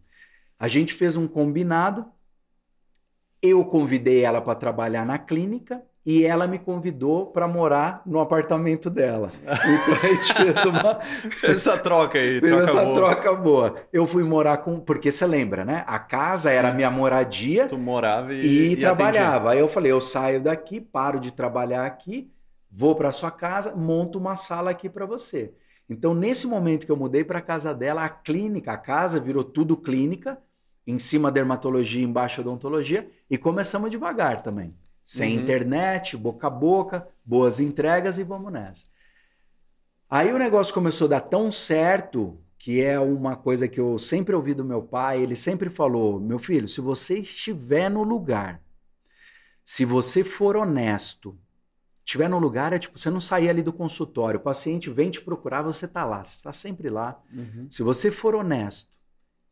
[0.60, 2.06] A gente fez um combinado.
[3.42, 8.90] Eu convidei ela para trabalhar na clínica e ela me convidou para morar no apartamento
[8.90, 9.32] dela.
[9.74, 11.00] Então a gente fez uma
[11.44, 12.96] essa troca aí, fez troca essa boa.
[12.96, 13.76] troca boa.
[13.92, 15.84] Eu fui morar com, porque você lembra, né?
[15.88, 16.56] A casa Sim.
[16.56, 17.68] era minha moradia.
[17.68, 19.52] Tu morava e, e, e trabalhava.
[19.52, 22.30] Aí eu falei, eu saio daqui, paro de trabalhar aqui,
[22.74, 25.54] vou para sua casa, monto uma sala aqui para você.
[25.88, 29.44] Então nesse momento que eu mudei para a casa dela, a clínica, a casa virou
[29.44, 30.42] tudo clínica,
[30.86, 34.76] em cima dermatologia, embaixo odontologia e começamos devagar também.
[35.06, 35.44] Sem uhum.
[35.44, 38.88] internet, boca a boca, boas entregas e vamos nessa.
[40.10, 44.36] Aí o negócio começou a dar tão certo, que é uma coisa que eu sempre
[44.36, 48.62] ouvi do meu pai, ele sempre falou: meu filho, se você estiver no lugar,
[49.64, 51.38] se você for honesto,
[52.06, 55.22] estiver no lugar, é tipo, você não sair ali do consultório, o paciente vem te
[55.22, 57.22] procurar, você está lá, você está sempre lá.
[57.34, 57.68] Uhum.
[57.70, 58.92] Se você for honesto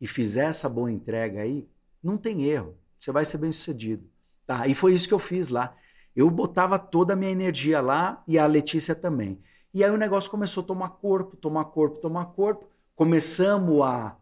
[0.00, 1.66] e fizer essa boa entrega aí,
[2.02, 4.04] não tem erro, você vai ser bem sucedido.
[4.46, 4.66] Tá?
[4.66, 5.74] E foi isso que eu fiz lá.
[6.14, 9.40] Eu botava toda a minha energia lá e a Letícia também.
[9.72, 12.68] E aí o negócio começou a tomar corpo, tomar corpo, tomar corpo.
[12.94, 14.16] Começamos a,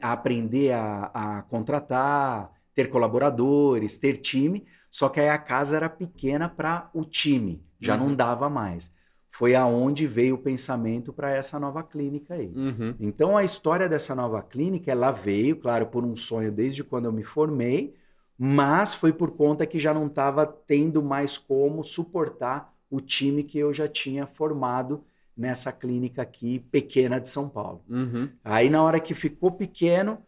[0.00, 4.64] a aprender a, a contratar, ter colaboradores, ter time.
[4.90, 8.08] Só que aí a casa era pequena para o time, já uhum.
[8.08, 8.92] não dava mais.
[9.28, 12.52] Foi aonde veio o pensamento para essa nova clínica aí.
[12.54, 12.94] Uhum.
[13.00, 17.12] Então a história dessa nova clínica, ela veio, claro, por um sonho desde quando eu
[17.12, 17.94] me formei,
[18.38, 23.58] mas foi por conta que já não estava tendo mais como suportar o time que
[23.58, 25.04] eu já tinha formado
[25.36, 27.82] nessa clínica aqui pequena de São Paulo.
[27.88, 28.28] Uhum.
[28.44, 30.18] Aí na hora que ficou pequeno,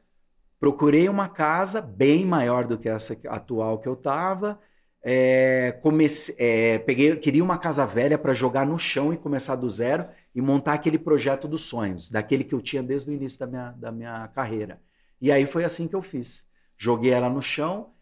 [0.58, 4.58] procurei uma casa bem maior do que essa atual que eu estava.
[5.08, 5.80] É,
[6.36, 10.42] é, peguei, queria uma casa velha para jogar no chão e começar do zero e
[10.42, 13.92] montar aquele projeto dos sonhos, daquele que eu tinha desde o início da minha, da
[13.92, 14.80] minha carreira.
[15.20, 16.48] E aí foi assim que eu fiz.
[16.76, 17.92] Joguei ela no chão,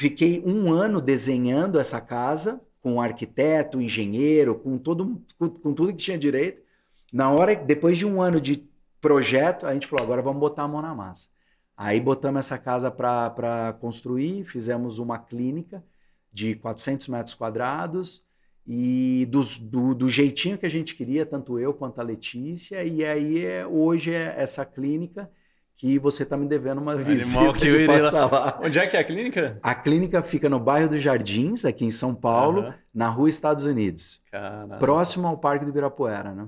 [0.00, 5.90] Fiquei um ano desenhando essa casa com um arquiteto, engenheiro, com, todo, com, com tudo
[5.90, 6.62] que tinha direito.
[7.12, 8.66] Na hora, depois de um ano de
[8.98, 11.28] projeto, a gente falou: agora vamos botar a mão na massa.
[11.76, 15.84] Aí botamos essa casa para construir, fizemos uma clínica
[16.32, 18.24] de 400 metros quadrados
[18.66, 22.84] e dos, do, do, jeitinho que a gente queria, tanto eu quanto a Letícia.
[22.84, 25.30] E aí é, hoje é essa clínica
[25.74, 28.44] que você está me devendo uma visita que de passar lá.
[28.44, 28.60] lá.
[28.62, 29.58] Onde é que é a clínica?
[29.62, 32.72] A clínica fica no bairro dos Jardins, aqui em São Paulo, uhum.
[32.92, 34.20] na rua Estados Unidos.
[34.30, 34.76] Caramba.
[34.76, 36.46] Próximo ao Parque do Ibirapuera, né?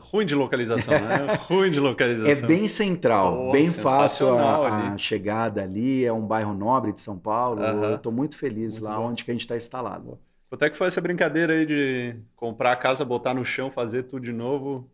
[0.00, 1.34] Ruim de localização, né?
[1.48, 2.30] Ruim de localização.
[2.30, 6.04] É bem central, bem fácil a, a, chegada ali.
[6.04, 7.62] É um bairro nobre de São Paulo.
[7.62, 7.84] Uhum.
[7.84, 9.08] Eu estou muito feliz muito lá bom.
[9.08, 10.18] onde que a gente está instalado.
[10.48, 14.04] Quanto é que foi essa brincadeira aí de comprar a casa, botar no chão, fazer
[14.04, 14.88] tudo de novo?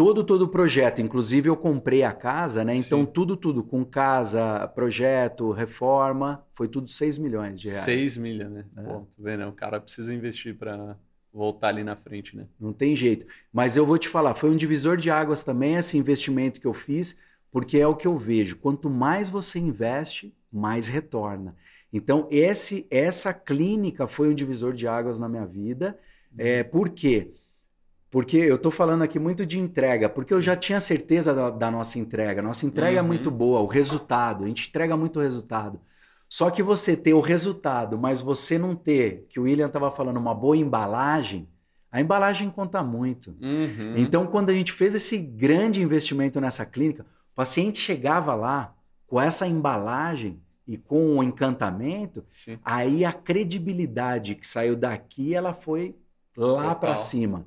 [0.00, 1.02] todo todo o projeto.
[1.02, 2.74] Inclusive eu comprei a casa, né?
[2.74, 7.84] Então tudo tudo com casa, projeto, reforma, foi tudo 6 milhões de reais.
[7.84, 8.64] 6 milhões, né?
[8.78, 8.82] É.
[8.82, 9.46] Pô, tu vê, né?
[9.46, 10.96] O cara precisa investir para
[11.32, 12.46] voltar ali na frente, né?
[12.58, 13.26] Não tem jeito.
[13.52, 16.74] Mas eu vou te falar, foi um divisor de águas também esse investimento que eu
[16.74, 17.16] fiz,
[17.50, 18.56] porque é o que eu vejo.
[18.56, 21.54] Quanto mais você investe, mais retorna.
[21.92, 25.98] Então esse essa clínica foi um divisor de águas na minha vida.
[26.38, 27.32] É, por quê?
[28.10, 31.70] Porque eu estou falando aqui muito de entrega, porque eu já tinha certeza da, da
[31.70, 32.42] nossa entrega.
[32.42, 33.06] Nossa entrega é uhum.
[33.06, 35.80] é muito boa, o resultado, a gente entrega muito resultado.
[36.30, 40.16] Só que você ter o resultado, mas você não ter, que o William estava falando,
[40.16, 41.48] uma boa embalagem,
[41.90, 43.36] a embalagem conta muito.
[43.42, 43.94] Uhum.
[43.96, 48.72] Então, quando a gente fez esse grande investimento nessa clínica, o paciente chegava lá
[49.08, 52.60] com essa embalagem e com o encantamento, Sim.
[52.64, 55.96] aí a credibilidade que saiu daqui, ela foi
[56.36, 57.44] lá para cima.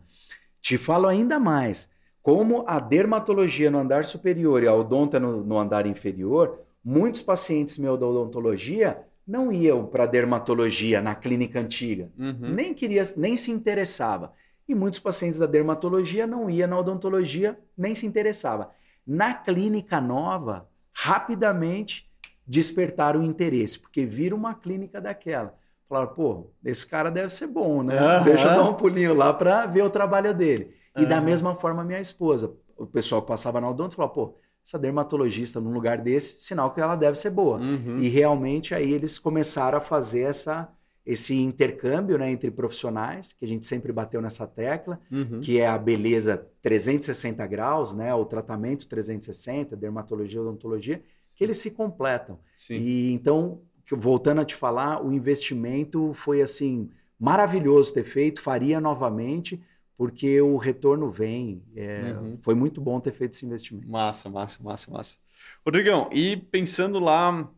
[0.62, 1.90] Te falo ainda mais.
[2.22, 7.78] Como a dermatologia no andar superior e a odonta no, no andar inferior, muitos pacientes
[7.78, 12.12] meus da odontologia não iam para dermatologia na clínica antiga.
[12.18, 12.54] Uhum.
[12.54, 14.34] Nem queria, nem se interessava.
[14.68, 18.72] E muitos pacientes da dermatologia não iam na odontologia, nem se interessava.
[19.06, 22.10] Na clínica nova, rapidamente
[22.46, 25.56] despertaram o interesse, porque viram uma clínica daquela.
[25.88, 28.18] Falaram, pô, esse cara deve ser bom, né?
[28.20, 28.24] Uhum.
[28.24, 30.76] Deixa eu dar um pulinho lá para ver o trabalho dele.
[30.98, 31.08] E uhum.
[31.08, 32.54] da mesma forma, minha esposa.
[32.78, 36.80] O pessoal que passava na odonto falou, pô, essa dermatologista num lugar desse, sinal que
[36.80, 37.58] ela deve ser boa.
[37.60, 38.00] Uhum.
[38.00, 40.70] E realmente aí eles começaram a fazer essa,
[41.06, 45.42] esse intercâmbio né, entre profissionais, que a gente sempre bateu nessa tecla, Uhum.
[45.42, 51.02] que é a beleza 360 graus, né, o tratamento 360, dermatologia, odontologia,
[51.36, 52.40] que eles se completam.
[52.56, 52.76] Sim.
[52.76, 59.62] E então, voltando a te falar, o investimento foi assim maravilhoso ter feito, faria novamente,
[59.98, 61.64] porque o retorno vem.
[61.76, 62.38] É, Uhum.
[62.42, 63.88] Foi muito bom ter feito esse investimento.
[63.88, 65.18] Massa, massa, massa, massa.
[65.66, 67.50] Rodrigão, e pensando lá,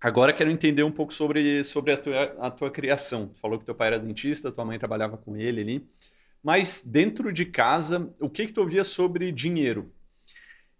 [0.00, 3.28] agora quero entender um pouco sobre, sobre a, tua, a tua criação.
[3.28, 5.88] Tu falou que teu pai era dentista, tua mãe trabalhava com ele ali.
[6.42, 9.92] Mas dentro de casa, o que que tu ouvia sobre dinheiro?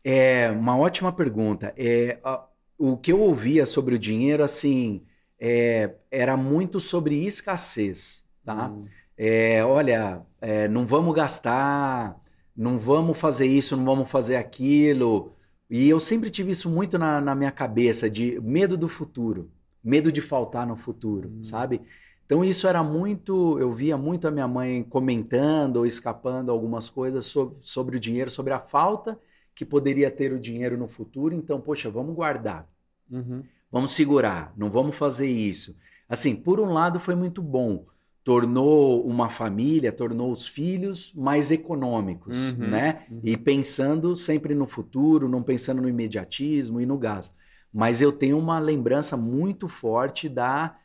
[0.05, 1.75] É uma ótima pergunta.
[1.77, 2.47] É, a-
[2.79, 5.05] o que eu ouvia sobre o dinheiro, assim,
[5.39, 8.69] é, era muito sobre escassez, tá?
[8.69, 12.21] Hum, É, olha, é, não vamos gastar,
[12.57, 15.35] não vamos fazer isso, não vamos fazer aquilo.
[15.71, 19.53] E eu sempre tive isso muito na, na minha cabeça, de medo do futuro,
[19.85, 21.43] medo de faltar no futuro, Hum.
[21.43, 21.83] sabe?
[22.27, 27.27] Então isso era muito, eu via muito a minha mãe comentando ou escapando algumas coisas
[27.27, 29.19] sobre, sobre o dinheiro, sobre a falta
[29.55, 31.35] que poderia ter o dinheiro no futuro.
[31.35, 32.69] Então, poxa, vamos guardar.
[33.11, 35.77] uhum, Vamos segurar, não vamos fazer isso.
[36.09, 37.87] Assim, por um lado foi muito bom.
[38.29, 43.07] Tornou uma família, tornou os filhos mais econômicos, Uhum, né?
[43.11, 43.21] uhum.
[43.25, 47.35] E pensando sempre no futuro, não pensando no imediatismo e no gasto.
[47.73, 50.77] Mas eu tenho uma lembrança muito forte da.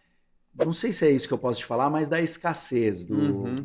[0.58, 3.56] Não sei se é isso que eu posso te falar, mas da escassez, do, Uhum.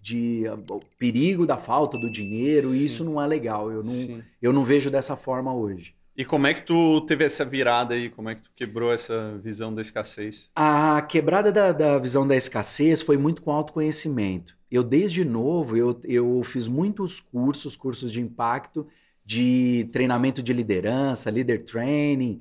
[0.00, 2.76] de o perigo da falta do dinheiro, Sim.
[2.76, 3.68] e isso não é legal.
[3.68, 4.22] Eu não, Sim.
[4.40, 5.96] eu não vejo dessa forma hoje.
[6.16, 8.08] E como é que tu teve essa virada aí?
[8.08, 10.50] Como é que tu quebrou essa visão da escassez?
[10.54, 14.56] A quebrada da, da visão da escassez foi muito com autoconhecimento.
[14.70, 18.86] Eu, desde novo, eu, eu fiz muitos cursos, cursos de impacto,
[19.24, 22.40] de treinamento de liderança, leader training,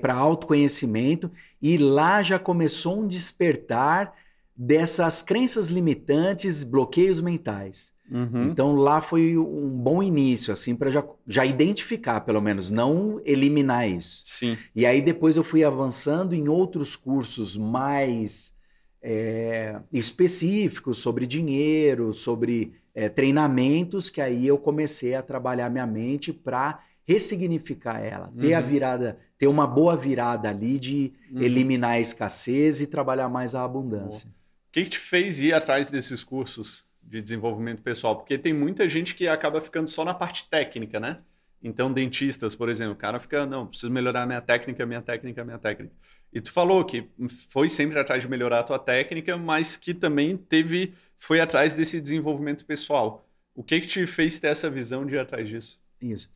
[0.00, 4.14] para autoconhecimento, e lá já começou um despertar
[4.56, 7.92] dessas crenças limitantes, bloqueios mentais.
[8.10, 8.44] Uhum.
[8.44, 13.88] Então lá foi um bom início, assim, para já, já identificar, pelo menos, não eliminar
[13.88, 14.22] isso.
[14.24, 14.56] Sim.
[14.74, 18.54] E aí depois eu fui avançando em outros cursos mais
[19.02, 26.32] é, específicos sobre dinheiro, sobre é, treinamentos, que aí eu comecei a trabalhar minha mente
[26.32, 28.66] para ressignificar ela, ter a Uhum.
[28.66, 31.42] virada, ter uma boa virada ali de Uhum.
[31.42, 34.28] eliminar a escassez e trabalhar mais a abundância.
[34.28, 38.16] O que, que te fez ir atrás desses cursos de desenvolvimento pessoal?
[38.16, 41.18] Porque tem muita gente que acaba ficando só na parte técnica, né?
[41.62, 45.58] Então, dentistas, por exemplo, o cara fica, não, preciso melhorar minha técnica, minha técnica, minha
[45.58, 45.94] técnica.
[46.32, 47.08] E tu falou que
[47.50, 52.00] foi sempre atrás de melhorar a tua técnica, mas que também teve, foi atrás desse
[52.00, 53.26] desenvolvimento pessoal.
[53.54, 55.82] O que que te fez ter essa visão de ir atrás disso?
[56.00, 56.30] Isso.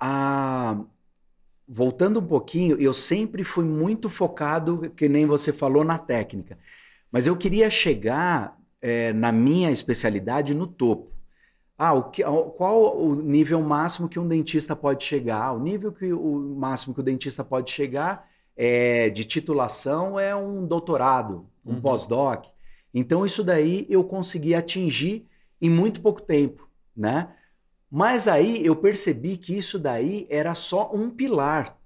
[0.00, 0.82] Ah,
[1.68, 6.58] voltando um pouquinho, eu sempre fui muito focado, que nem você falou, na técnica.
[7.12, 11.10] Mas eu queria chegar eh, na minha especialidade no topo.
[11.76, 12.22] Ah, o que,
[12.56, 15.52] qual o nível máximo que um dentista pode chegar?
[15.52, 20.66] O nível que o máximo que o dentista pode chegar é de titulação é um
[20.66, 21.80] doutorado, um Uhum.
[21.80, 22.44] pós-doc.
[22.92, 25.26] Então isso daí eu consegui atingir
[25.60, 27.28] em muito pouco tempo, né?
[27.90, 31.76] Mas aí eu percebi que isso daí era só um pilar.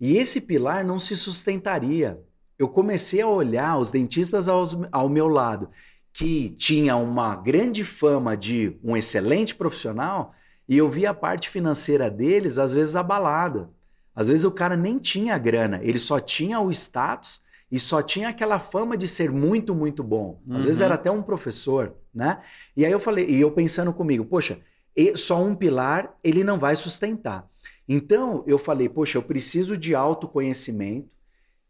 [0.00, 2.20] E esse pilar não se sustentaria.
[2.58, 5.70] Eu comecei a olhar os dentistas aos- ao meu lado,
[6.18, 10.32] que tinha uma grande fama de um excelente profissional,
[10.66, 13.68] e eu via a parte financeira deles às vezes abalada.
[14.14, 18.30] Às vezes o cara nem tinha grana, ele só tinha o status e só tinha
[18.30, 20.40] aquela fama de ser muito, muito bom.
[20.50, 20.86] Às vezes Uhum.
[20.86, 22.38] era até um professor, né?
[22.74, 24.58] E aí eu falei, e eu pensando comigo, poxa,
[25.14, 27.46] só um pilar ele não vai sustentar.
[27.86, 31.10] Então eu falei, poxa, eu preciso de autoconhecimento,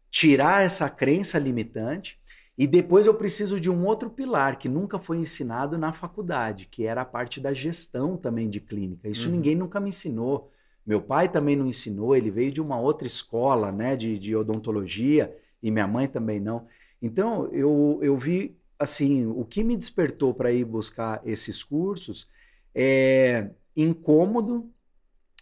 [0.09, 2.17] tirar essa crença limitante
[2.57, 6.85] e depois eu preciso de um outro pilar que nunca foi ensinado na faculdade, que
[6.85, 9.07] era a parte da gestão também de clínica.
[9.07, 9.35] Isso Uhum.
[9.35, 10.51] ninguém nunca me ensinou.
[10.85, 15.35] Meu pai também não ensinou, ele veio de uma outra escola, né, de, de odontologia,
[15.61, 16.65] e minha mãe também não.
[17.01, 22.27] Então, eu, eu vi, assim, o que me despertou para ir buscar esses cursos
[22.73, 24.71] é incômodo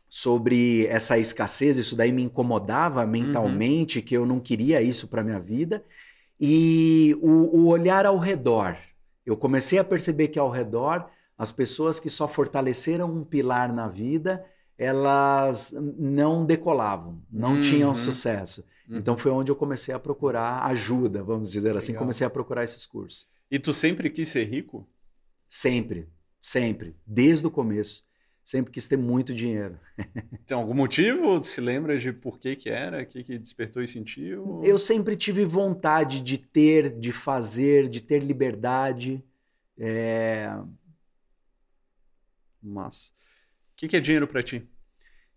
[0.10, 5.40] sobre essa escassez, isso daí me incomodava mentalmente, que eu não queria isso para minha
[5.40, 5.84] vida,
[6.40, 8.78] e o, o olhar ao redor.
[9.26, 13.88] Eu comecei a perceber que ao redor, as pessoas que só fortaleceram um pilar na
[13.88, 14.46] vida,
[14.78, 17.62] elas não decolavam, não Uhum.
[17.62, 18.64] tinham sucesso.
[18.88, 18.98] Uhum.
[18.98, 22.04] Então foi onde eu comecei a procurar ajuda, vamos dizer assim, Legal.
[22.04, 23.28] comecei a procurar esses cursos.
[23.50, 24.88] E tu sempre quis ser rico?
[25.50, 26.10] Sempre,
[26.42, 28.04] sempre, desde o começo.
[28.46, 29.80] Sempre quis ter muito dinheiro.
[30.46, 31.44] Tem algum motivo?
[31.44, 33.02] Se lembra de por que que era?
[33.02, 34.62] O que, que despertou e sentiu?
[34.64, 39.26] Eu sempre tive vontade de ter, de fazer, de ter liberdade.
[39.80, 40.56] É...
[42.62, 43.10] Mas,
[43.74, 44.64] o que, que é dinheiro para ti?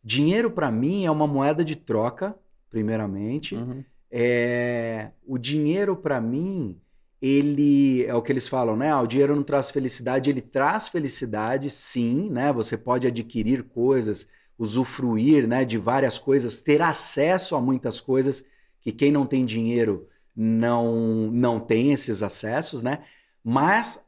[0.04, 2.38] Dinheiro para mim é uma moeda de troca,
[2.68, 3.54] primeiramente.
[3.54, 3.82] Uhum.
[4.10, 5.12] É...
[5.26, 6.78] O dinheiro para mim
[7.20, 8.90] ele é o que eles falam, né?
[8.90, 12.52] Ah, o dinheiro não traz felicidade, ele traz felicidade, sim, né?
[12.52, 14.26] Você pode adquirir coisas,
[14.58, 18.44] usufruir, né, de várias coisas, ter acesso a muitas coisas
[18.80, 23.00] que quem não tem dinheiro não não tem esses acessos, né?
[23.42, 24.00] Mas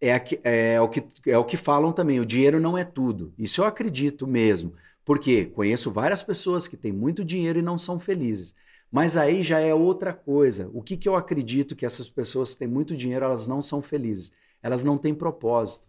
[0.00, 3.32] é, é, o que, é o que falam também, o dinheiro não é tudo.
[3.38, 4.74] Isso eu acredito mesmo.
[5.04, 8.54] Porque conheço várias pessoas que têm muito dinheiro e não são felizes.
[8.92, 10.70] Mas aí já é outra coisa.
[10.74, 13.80] O que, que eu acredito que essas pessoas que têm muito dinheiro, elas não são
[13.80, 14.32] felizes.
[14.62, 15.88] Elas não têm propósito.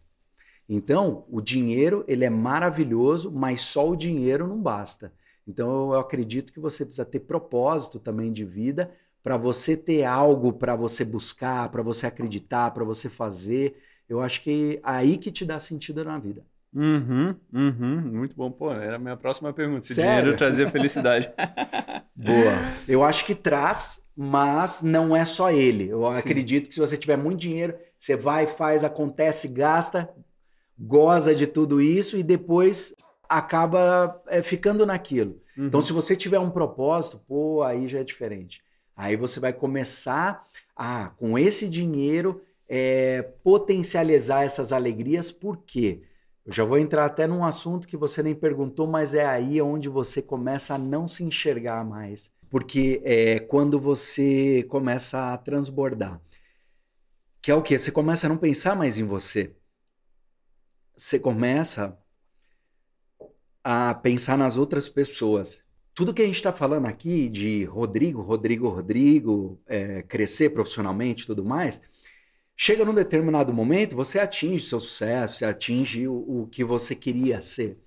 [0.70, 5.14] Então, o dinheiro, ele é maravilhoso, mas só o dinheiro não basta.
[5.46, 10.54] Então, eu acredito que você precisa ter propósito também de vida para você ter algo
[10.54, 13.76] para você buscar, para você acreditar, para você fazer.
[14.08, 16.46] Eu acho que é aí que te dá sentido na vida.
[16.76, 18.50] Uhum, uhum, muito bom.
[18.52, 19.86] Pô, era a minha próxima pergunta.
[19.86, 20.10] Se Sério?
[20.12, 21.32] dinheiro trazia felicidade.
[22.16, 22.54] Boa.
[22.88, 25.90] Eu acho que traz, mas não é só ele.
[25.90, 26.20] Eu Sim.
[26.20, 30.10] acredito que se você tiver muito dinheiro, você vai, faz, acontece, gasta,
[30.78, 32.94] goza de tudo isso e depois
[33.30, 35.42] acaba é, ficando naquilo.
[35.58, 35.68] Uhum.
[35.68, 38.64] Então, se você tiver um propósito, pô, aí já é diferente.
[38.96, 46.02] Aí você vai começar a, com esse dinheiro, é, potencializar essas alegrias, por quê?
[46.46, 49.88] Eu já vou entrar até num assunto que você nem perguntou, mas é aí onde
[49.88, 52.32] você começa a não se enxergar mais.
[52.50, 56.22] Porque é quando você começa a transbordar.
[57.42, 57.80] Que é o quê?
[57.80, 59.56] Você começa a não pensar mais em você.
[60.96, 61.98] Você começa
[63.64, 65.64] a pensar nas outras pessoas.
[65.96, 71.28] Tudo que a gente está falando aqui de Rodrigo, Rodrigo, Rodrigo, é, crescer profissionalmente e
[71.28, 71.82] tudo mais,
[72.56, 77.42] Chega num determinado momento, você atinge seu sucesso, você atinge o, o que você queria
[77.42, 77.78] ser.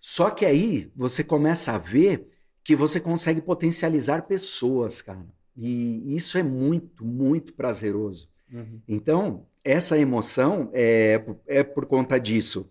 [0.00, 2.28] Só que aí você começa a ver
[2.62, 5.26] que você consegue potencializar pessoas, cara.
[5.56, 8.28] E isso é muito, muito prazeroso.
[8.52, 8.80] Uhum.
[8.86, 12.70] Então, essa emoção é, é por conta disso.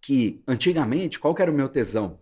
[0.00, 2.20] Que antigamente, qual que era o meu tesão?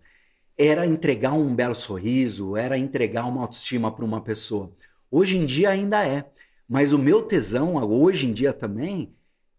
[0.57, 4.73] Era entregar um belo sorriso, era entregar uma autoestima para uma pessoa.
[5.11, 6.31] Hoje em dia ainda é.
[6.69, 9.15] Mas o meu tesão, hoje em dia também,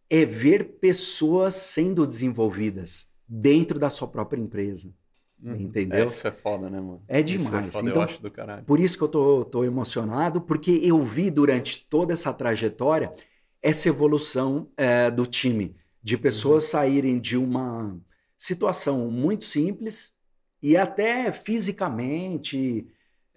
[0.09, 4.93] é ver pessoas sendo desenvolvidas dentro da sua própria empresa.
[5.41, 5.55] Uhum.
[5.55, 6.03] Entendeu?
[6.03, 7.01] É, isso é foda, né, mano?
[7.07, 7.45] É demais.
[7.45, 8.63] Isso é foda, então, eu acho do caralho.
[8.63, 13.13] Por isso que eu tô, tô emocionado, porque eu vi durante toda essa trajetória
[13.61, 16.69] essa evolução é, do time, de pessoas uhum.
[16.69, 17.99] saírem de uma
[18.37, 20.13] situação muito simples
[20.61, 22.87] e até fisicamente,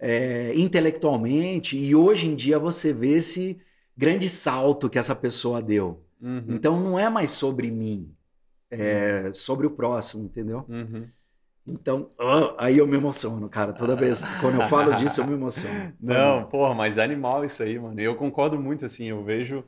[0.01, 3.57] é, intelectualmente, e hoje em dia você vê esse
[3.95, 6.03] grande salto que essa pessoa deu.
[6.19, 6.43] Uhum.
[6.49, 8.11] Então não é mais sobre mim,
[8.71, 9.33] é uhum.
[9.33, 10.65] sobre o próximo, entendeu?
[10.67, 11.07] Uhum.
[11.67, 13.71] Então, oh, aí eu me emociono, cara.
[13.71, 15.93] Toda vez quando eu falo disso, eu me emociono.
[16.01, 18.01] Não, porra, mas é animal isso aí, mano.
[18.01, 19.63] Eu concordo muito, assim, eu vejo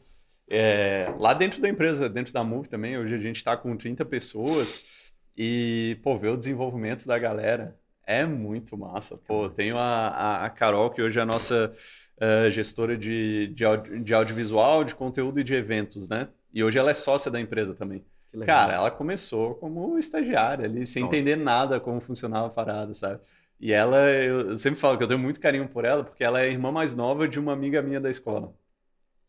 [0.49, 4.03] é, lá dentro da empresa, dentro da Move também, hoje a gente está com 30
[4.05, 9.17] pessoas e, pô, ver o desenvolvimento da galera é muito massa.
[9.17, 11.71] Pô, tenho a, a, a Carol, que hoje é a nossa
[12.17, 16.27] uh, gestora de, de, audio, de, audiovisual, de conteúdo e de eventos, né?
[16.53, 18.03] E hoje ela é sócia da empresa também.
[18.45, 23.19] Cara, ela começou como estagiária ali, sem entender nada como funcionava a parada, sabe?
[23.59, 26.45] E ela, eu sempre falo que eu tenho muito carinho por ela, porque ela é
[26.45, 28.53] a irmã mais nova de uma amiga minha da escola.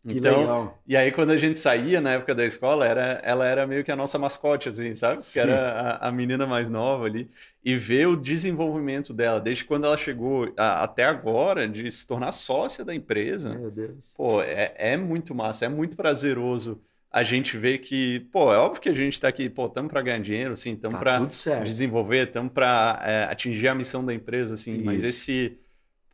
[0.06, 0.82] Que então, legal.
[0.86, 3.90] E aí, quando a gente saía na época da escola, era, ela era meio que
[3.90, 5.22] a nossa mascote, assim, sabe?
[5.22, 5.32] Sim.
[5.32, 7.30] Que era a, a, menina mais nova ali.
[7.64, 12.32] E ver o desenvolvimento dela, desde quando ela chegou a, até agora, de se tornar
[12.32, 13.54] sócia da empresa.
[13.54, 14.12] Meu Deus.
[14.14, 16.78] Pô, é, é muito massa, é muito prazeroso
[17.10, 20.02] a gente ver que, pô, é óbvio que a gente está aqui, pô, estamos para
[20.02, 24.54] ganhar dinheiro, assim, estamos tá para desenvolver, estamos para é, atingir a missão da empresa,
[24.54, 24.84] assim, Isso.
[24.84, 25.56] mas esse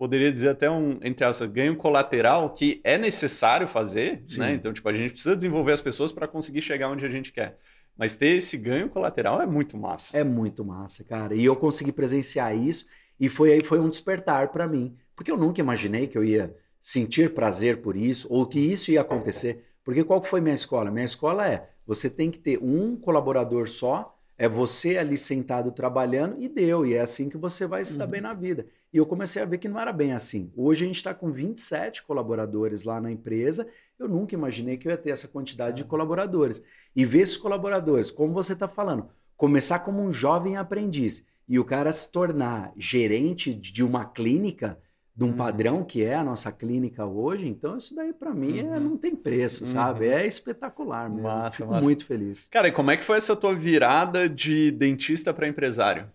[0.01, 4.41] poderia dizer até um, entre aspas, ganho colateral que é necessário fazer, Sim.
[4.41, 4.55] né?
[4.55, 7.59] Então, tipo, a gente precisa desenvolver as pessoas para conseguir chegar onde a gente quer.
[7.99, 10.17] Mas ter esse ganho colateral é muito massa.
[10.17, 11.35] É muito massa, cara.
[11.35, 12.87] E eu consegui presenciar isso
[13.21, 16.57] e foi aí foi um despertar para mim, porque eu nunca imaginei que eu ia
[16.81, 19.67] sentir prazer por isso ou que isso ia acontecer.
[19.85, 20.91] Porque qual foi minha escola?
[20.91, 26.41] Minha escola é, você tem que ter um colaborador só é você ali sentado trabalhando
[26.41, 26.87] e deu.
[26.87, 28.11] E é assim que você vai se dar uhum.
[28.13, 28.65] bem na vida.
[28.91, 30.51] E eu comecei a ver que não era bem assim.
[30.57, 33.69] Hoje a gente está com 27 colaboradores lá na empresa.
[33.99, 36.63] Eu nunca imaginei que eu ia ter essa quantidade de colaboradores.
[36.97, 41.65] E ver esses colaboradores, como você está falando, começar como um jovem aprendiz e o
[41.65, 44.79] cara se tornar gerente de uma clínica,
[45.21, 45.37] de um uhum.
[45.37, 48.81] padrão que é a nossa clínica hoje, então isso daí para mim é, uhum.
[48.81, 50.07] não tem preço, sabe?
[50.07, 50.13] Uhum.
[50.13, 51.25] É espetacular mesmo.
[51.25, 51.85] Massa, Fico massa.
[51.85, 52.49] muito feliz.
[52.51, 56.11] Cara, e como é que foi essa tua virada de dentista para empresário?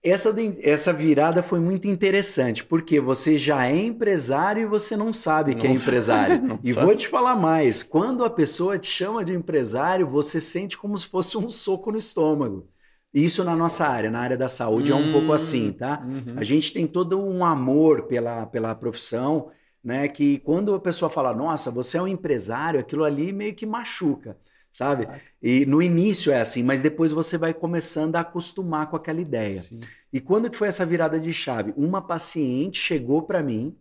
[0.00, 0.32] Essa,
[0.62, 5.66] essa virada foi muito interessante, porque você já é empresário e você não sabe que
[5.66, 6.56] é empresário.
[6.62, 6.86] e sabe.
[6.86, 11.08] vou te falar mais: quando a pessoa te chama de empresário, você sente como se
[11.08, 12.68] fosse um soco no estômago.
[13.12, 16.02] Isso na nossa área, na área da saúde, hum, é um pouco assim, hum, tá?
[16.04, 16.34] Uhum.
[16.36, 19.50] A gente tem todo um amor pela, pela profissão,
[19.82, 20.06] né?
[20.08, 24.36] Que quando a pessoa fala, nossa, você é um empresário, aquilo ali meio que machuca
[24.70, 25.08] sabe?
[25.42, 29.60] E no início é assim, mas depois você vai começando a acostumar com aquela ideia.
[29.60, 29.80] Sim.
[30.12, 31.74] E quando que foi essa virada de chave?
[31.76, 33.76] Uma paciente chegou para mim,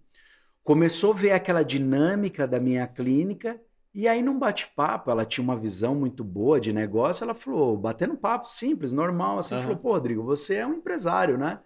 [0.64, 3.60] começou a ver aquela dinâmica da minha clínica
[3.94, 8.16] e aí num bate-papo, ela tinha uma visão muito boa de negócio, ela falou, batendo
[8.16, 9.62] papo simples, normal, assim, uhum.
[9.62, 11.60] falou, pô, Rodrigo, você é um empresário, né?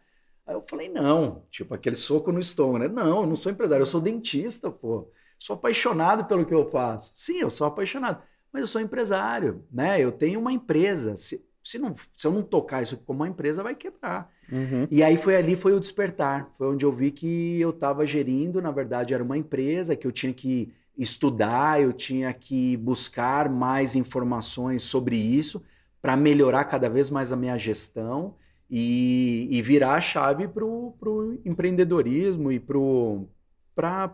[0.45, 2.87] Aí eu falei, não, tipo aquele soco no estômago, né?
[2.87, 5.09] Não, eu não sou empresário, eu sou dentista, pô.
[5.39, 7.11] Sou apaixonado pelo que eu faço.
[7.15, 8.21] Sim, eu sou apaixonado
[8.53, 9.99] mas eu sou empresário, né?
[9.99, 11.17] Eu tenho uma empresa.
[11.17, 14.31] Se, se, não, se eu não tocar isso como uma empresa, vai quebrar.
[14.51, 14.87] Uhum.
[14.91, 16.47] E aí foi ali, foi o despertar.
[16.53, 20.11] Foi onde eu vi que eu estava gerindo, na verdade, era uma empresa que eu
[20.11, 25.63] tinha que estudar, eu tinha que buscar mais informações sobre isso
[26.01, 28.35] para melhorar cada vez mais a minha gestão
[28.69, 34.11] e, e virar a chave para o empreendedorismo e para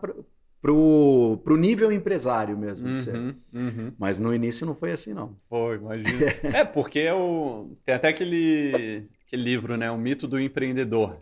[0.60, 2.88] pro, pro nível empresário mesmo.
[2.88, 3.92] Uhum, uhum.
[3.98, 5.36] Mas no início não foi assim, não.
[5.48, 6.26] Foi, imagina.
[6.54, 7.70] é, porque é o...
[7.84, 9.90] tem até aquele, aquele livro, né?
[9.90, 11.16] O mito do empreendedor.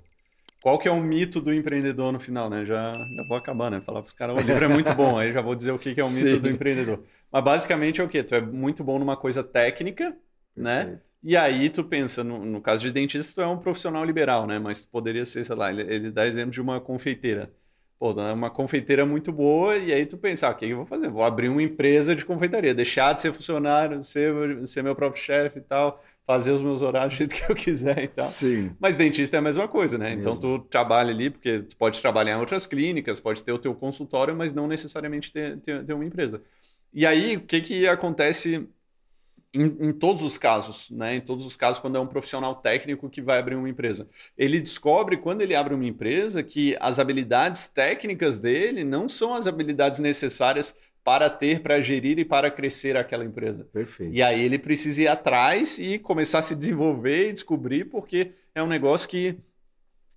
[0.63, 2.65] Qual que é o mito do empreendedor no final, né?
[2.65, 3.81] Já, já vou acabar, né?
[3.81, 5.95] Falar para os caras, o livro é muito bom, aí já vou dizer o que,
[5.95, 6.41] que é o mito Sim.
[6.41, 7.05] do empreendedor.
[7.31, 8.23] Mas basicamente é o quê?
[8.23, 10.17] Tu é muito bom numa coisa técnica,
[10.57, 10.85] né?
[10.85, 11.09] Perfeito.
[11.23, 14.59] E aí tu pensa, no, no, caso de dentista, tu é um profissional liberal, né?
[14.59, 17.53] Mas tu poderia ser, sei lá, ele, ele dá exemplo de uma confeiteira.
[17.99, 20.87] Pô, é uma confeiteira muito boa, e aí tu pensa, ah, o que eu vou
[20.87, 21.11] fazer?
[21.11, 24.33] Vou abrir uma empresa de confeitaria, deixar de ser funcionário, ser,
[24.69, 28.05] ser meu próprio chefe e tal, fazer os meus horários do jeito que eu quiser
[28.05, 28.27] e tal.
[28.27, 28.71] Sim.
[28.79, 30.13] Mas dentista é a mesma coisa, né?
[30.13, 30.47] Então, Mesmo.
[30.47, 33.75] Então tu trabalha ali, porque tu pode trabalhar em outras clínicas, pode ter o teu
[33.75, 36.43] consultório, mas não necessariamente ter, ter, ter uma empresa.
[36.93, 38.69] E aí, o que que acontece
[39.55, 41.15] em, em, todos os casos, né?
[41.15, 44.07] Em todos os casos, quando é um profissional técnico que vai abrir uma empresa.
[44.37, 49.47] Ele descobre, quando ele abre uma empresa, que as habilidades técnicas dele não são as
[49.47, 50.75] habilidades necessárias
[51.09, 53.65] para ter, para gerir e para crescer aquela empresa.
[53.73, 54.15] Perfeito.
[54.15, 58.63] E aí ele precisa ir atrás e começar a se desenvolver e descobrir, porque é
[58.63, 59.35] um negócio que,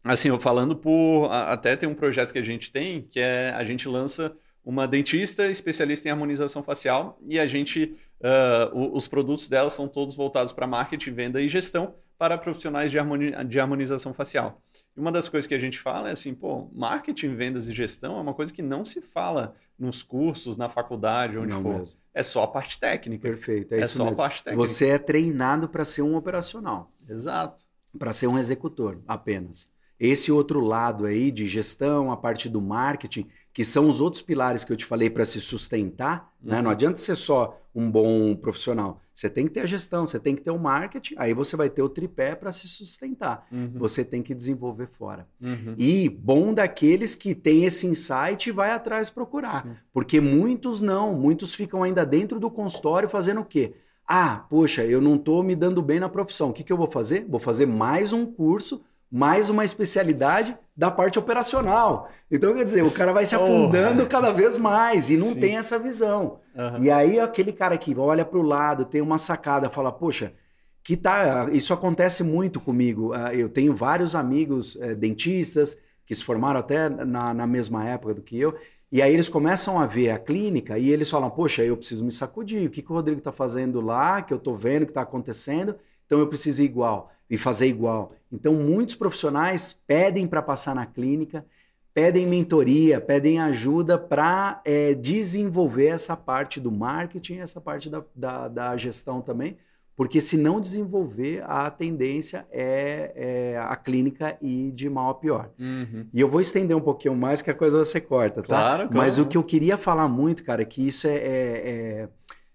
[0.03, 1.29] assim, eu falando por.
[1.31, 4.35] Até tem um projeto que a gente tem, que é a gente lança
[4.65, 10.13] uma dentista especialista em harmonização facial e a gente, uh, os produtos dela são todos
[10.13, 14.61] voltados para marketing, venda e gestão para profissionais de, harmoni de harmonização facial.
[14.95, 18.15] E uma das coisas que a gente fala é assim, pô, marketing, vendas e gestão
[18.15, 21.79] é uma coisa que não se fala nos cursos, na faculdade, onde não for.
[21.79, 21.97] Mesmo.
[22.13, 23.27] É só a parte técnica.
[23.27, 24.21] Perfeito, é, é só mesmo.
[24.21, 24.67] a parte técnica.
[24.67, 26.91] Você é treinado para ser um operacional.
[27.09, 27.63] Exato.
[27.97, 29.67] Para ser um executor apenas.
[29.99, 34.63] Esse outro lado aí de gestão, a parte do marketing, que são os outros pilares
[34.63, 36.51] que eu te falei para se sustentar, uhum.
[36.51, 36.61] né?
[36.61, 39.01] Não adianta ser só um bom profissional.
[39.13, 41.69] Você tem que ter a gestão, você tem que ter o marketing, aí você vai
[41.69, 43.45] ter o tripé para se sustentar.
[43.51, 43.73] Uhum.
[43.75, 45.27] Você tem que desenvolver fora.
[45.41, 45.75] Uhum.
[45.77, 49.63] E bom daqueles que tem esse insight e vai atrás procurar.
[49.63, 49.75] Sim.
[49.93, 53.73] Porque muitos não, muitos ficam ainda dentro do consultório fazendo o quê?
[54.07, 56.49] Ah, poxa, eu não estou me dando bem na profissão.
[56.49, 57.25] O que, que eu vou fazer?
[57.29, 58.81] Vou fazer mais um curso
[59.11, 62.09] mais uma especialidade da parte operacional.
[62.31, 64.07] Então, quer dizer, o cara vai se afundando oh.
[64.07, 65.39] cada vez mais e não Sim.
[65.39, 66.39] tem essa visão.
[66.55, 66.83] Uhum.
[66.83, 70.33] E aí, aquele cara que olha para o lado, tem uma sacada, fala, poxa,
[70.81, 73.11] que tá, isso acontece muito comigo.
[73.13, 78.13] Ah, eu tenho vários amigos é, dentistas que se formaram até na, na mesma época
[78.13, 78.55] do que eu,
[78.91, 82.11] e aí eles começam a ver a clínica e eles falam, poxa, eu preciso me
[82.11, 85.01] sacudir, o que, que o Rodrigo está fazendo lá, que eu estou vendo que está
[85.01, 88.13] acontecendo, então eu preciso ir igual e fazer igual.
[88.31, 91.45] Então, muitos profissionais pedem para passar na clínica,
[91.93, 98.47] pedem mentoria, pedem ajuda para é, desenvolver essa parte do marketing, essa parte da, da,
[98.47, 99.57] da, gestão também,
[99.95, 103.11] porque se não desenvolver, a tendência é,
[103.53, 105.51] é a clínica ir de mal a pior.
[105.59, 106.07] Uhum.
[106.13, 108.47] E eu vou estender um pouquinho mais que a coisa você corta, tá?
[108.47, 108.89] Claro, claro.
[108.95, 112.09] Mas o que eu queria falar muito, cara, é que isso é, é,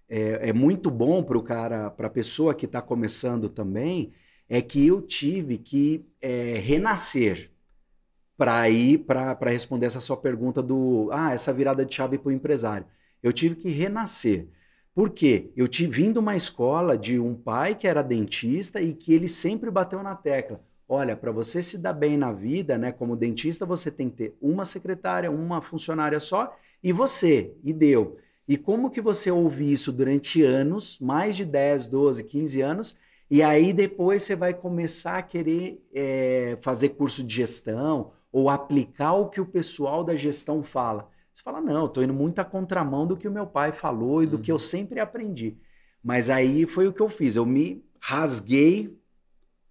[0.09, 4.13] é, é muito bom para o cara, para a pessoa que está começando também,
[4.49, 7.51] é que eu tive que é, renascer
[8.37, 12.33] para ir para responder essa sua pergunta do ah essa virada de chave para o
[12.33, 12.87] empresário.
[13.23, 14.49] Eu tive que renascer
[14.95, 15.53] Por quê?
[15.57, 19.71] Eu tive vindo uma escola de um pai que era dentista e que ele sempre
[19.71, 20.61] bateu na tecla.
[20.89, 24.37] Olha, para você se dar bem na vida, né, como dentista, você tem que ter
[24.41, 28.19] uma secretária, uma funcionária só e você, e deu.
[28.49, 32.97] E como que você ouve isso durante anos, mais de 10, 12, 15 anos,
[33.31, 39.15] e aí depois você vai começar a querer é, fazer curso de gestão ou aplicar
[39.15, 41.09] o que o pessoal da gestão fala.
[41.33, 44.27] Você fala, não, estou indo muito à contramão do que o meu pai falou e
[44.27, 44.43] do uhum.
[44.43, 44.61] que eu uhum.
[44.61, 45.59] sempre aprendi.
[46.03, 47.37] Mas aí foi o que eu fiz.
[47.37, 48.97] Eu me rasguei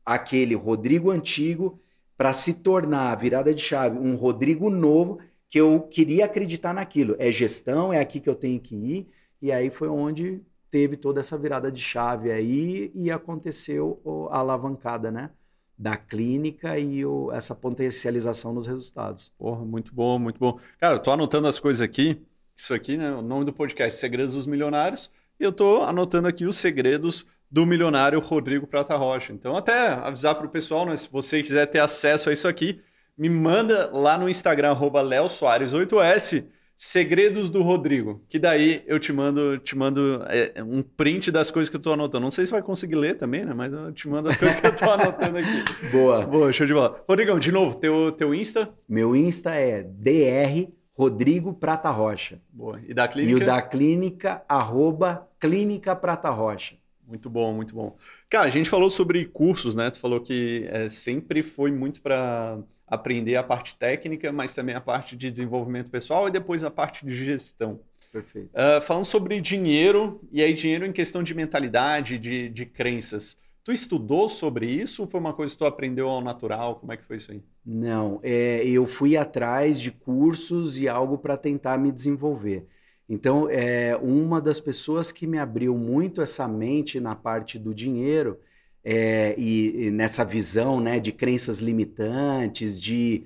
[0.06, 1.80] aquele Rodrigo antigo
[2.18, 7.16] para se tornar a virada de chave um Rodrigo novo que eu queria acreditar naquilo.
[7.18, 9.10] É gestão, é aqui que eu tenho que ir.
[9.42, 10.42] E aí foi onde
[10.76, 15.30] teve toda essa virada de chave aí e aconteceu a alavancada, né?
[15.78, 19.32] da clínica e o, essa potencialização nos resultados.
[19.38, 20.60] Porra, muito bom, muito bom.
[20.78, 22.22] Cara, tô anotando as coisas aqui.
[22.56, 23.12] Isso aqui, né?
[23.12, 25.10] O nome do podcast, Segredos dos Milionários.
[25.40, 29.32] E eu tô anotando aqui os segredos do milionário Rodrigo Prata Rocha.
[29.32, 30.96] Então, até avisar para o pessoal, né?
[30.98, 32.82] Se você quiser ter acesso a isso aqui,
[33.18, 36.46] me manda lá no Instagram, arroba 8S
[36.78, 41.70] Segredos do Rodrigo, que daí eu te mando, te mando é, um print das coisas
[41.70, 42.24] que eu tô anotando.
[42.24, 43.54] Não sei se vai conseguir ler também, né?
[43.54, 45.90] Mas eu te mando as coisas que eu tô anotando aqui.
[45.92, 46.26] Boa.
[46.26, 47.02] Boa, show de bola.
[47.08, 48.70] Rodrigão, de novo, teu, teu Insta?
[48.90, 50.68] Meu Insta é DR
[50.98, 52.42] Rodrigo Prata Rocha.
[52.52, 52.82] Boa.
[52.88, 53.40] E da clínica?
[53.40, 56.76] E o da clínica, arroba Clínica Prata Rocha.
[57.08, 57.96] Muito bom, muito bom.
[58.30, 59.92] Cara, a gente falou sobre cursos, né?
[59.92, 64.82] Tu falou que é, sempre foi muito para aprender a parte técnica, mas também a
[64.82, 67.80] parte de desenvolvimento pessoal e depois a parte de gestão.
[68.12, 68.50] Perfeito.
[68.54, 73.38] Uh, falando sobre dinheiro, e aí dinheiro em questão de mentalidade, de, de crenças.
[73.64, 76.76] Tu estudou sobre isso ou foi uma coisa que tu aprendeu ao natural?
[76.76, 77.42] Como é que foi isso aí?
[77.66, 82.68] Não, é, eu fui atrás de cursos e algo para tentar me desenvolver.
[83.10, 88.40] Então, é, uma das pessoas que me abriu muito essa mente na parte do dinheiro
[88.88, 93.24] é, e, e, nessa visão né, de crenças limitantes, de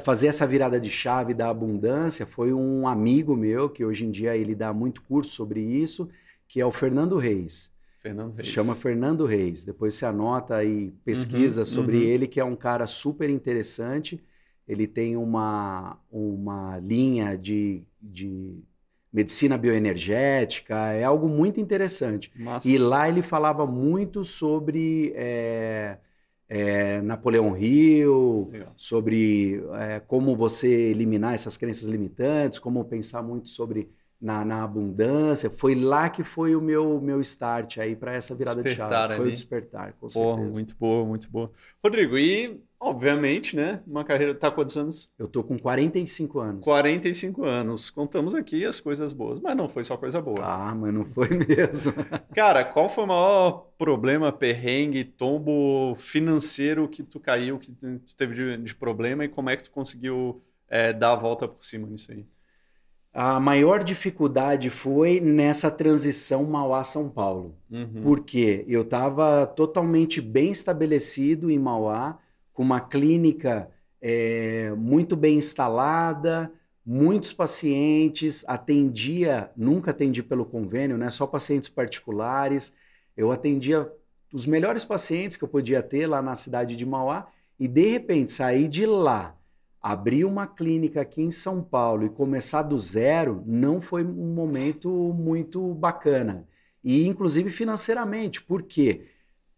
[0.00, 4.36] fazer essa virada de chave da abundância, foi um amigo meu, que hoje em dia
[4.36, 6.10] ele dá muito curso sobre isso,
[6.46, 7.72] que é o Fernando Reis.
[8.00, 8.48] Fernando Reis.
[8.48, 9.64] Chama Fernando Reis.
[9.64, 12.02] Depois você anota e pesquisa uhum, sobre uhum.
[12.02, 14.22] ele, que é um cara super interessante.
[14.68, 18.62] Ele tem uma, uma linha de, de
[19.12, 22.32] medicina bioenergética, é algo muito interessante.
[22.34, 22.66] Nossa.
[22.66, 25.98] E lá ele falava muito sobre é,
[26.48, 28.72] é, Napoleão Hill, Legal.
[28.76, 33.90] sobre é, como você eliminar essas crenças limitantes, como pensar muito sobre
[34.20, 35.50] na, na, abundância.
[35.50, 39.14] Foi lá que foi o meu, meu start aí para essa virada despertar de chave.
[39.14, 39.32] Foi ali.
[39.32, 40.50] o despertar, com certeza.
[40.52, 41.50] Muito boa, muito boa.
[41.84, 43.80] Rodrigo, e obviamente, né?
[43.86, 44.34] Uma carreira.
[44.34, 45.10] Tá quantos anos?
[45.16, 46.64] Eu tô com 45 anos.
[46.64, 47.90] 45 anos.
[47.90, 50.40] Contamos aqui as coisas boas, mas não foi só coisa boa.
[50.42, 51.94] Ah, mas não foi mesmo.
[52.34, 58.34] Cara, qual foi o maior problema, perrengue, tombo financeiro que tu caiu, que tu teve
[58.34, 61.86] de, de problema e como é que tu conseguiu é, dar a volta por cima
[61.86, 62.26] nisso aí?
[63.14, 67.54] A maior dificuldade foi nessa transição Mauá-São Paulo.
[67.70, 68.02] Uhum.
[68.02, 72.18] Porque eu estava totalmente bem estabelecido em Mauá,
[72.52, 76.52] com uma clínica é, muito bem instalada,
[76.84, 82.74] muitos pacientes, atendia, nunca atendi pelo convênio, né, só pacientes particulares.
[83.16, 83.90] Eu atendia
[84.32, 87.28] os melhores pacientes que eu podia ter lá na cidade de Mauá
[87.58, 89.36] e de repente sair de lá
[89.82, 94.88] abrir uma clínica aqui em São Paulo e começar do zero não foi um momento
[95.12, 96.46] muito bacana.
[96.84, 99.06] E inclusive financeiramente, porque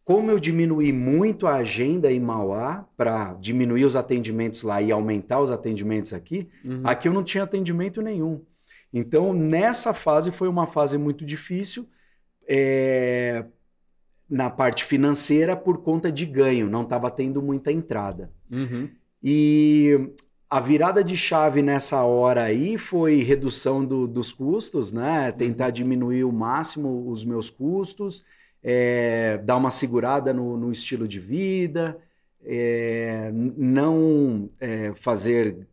[0.05, 5.41] como eu diminuí muito a agenda em Mauá para diminuir os atendimentos lá e aumentar
[5.41, 6.83] os atendimentos aqui, uhum.
[6.85, 8.43] aqui eu não tinha atendimento nenhum.
[8.93, 11.89] Então, nessa fase foi uma fase muito difícil
[12.47, 13.47] é,
[14.29, 18.31] na parte financeira por conta de ganho, não estava tendo muita entrada.
[18.53, 18.89] Uhum.
[19.23, 20.13] E
[20.51, 25.33] a virada de chave nessa hora aí foi redução do, dos custos, né?
[25.33, 28.23] Tentar diminuir o máximo os meus custos,
[28.65, 31.99] é, dar uma segurada no, no estilo de vida,
[32.43, 35.67] é, não é, fazer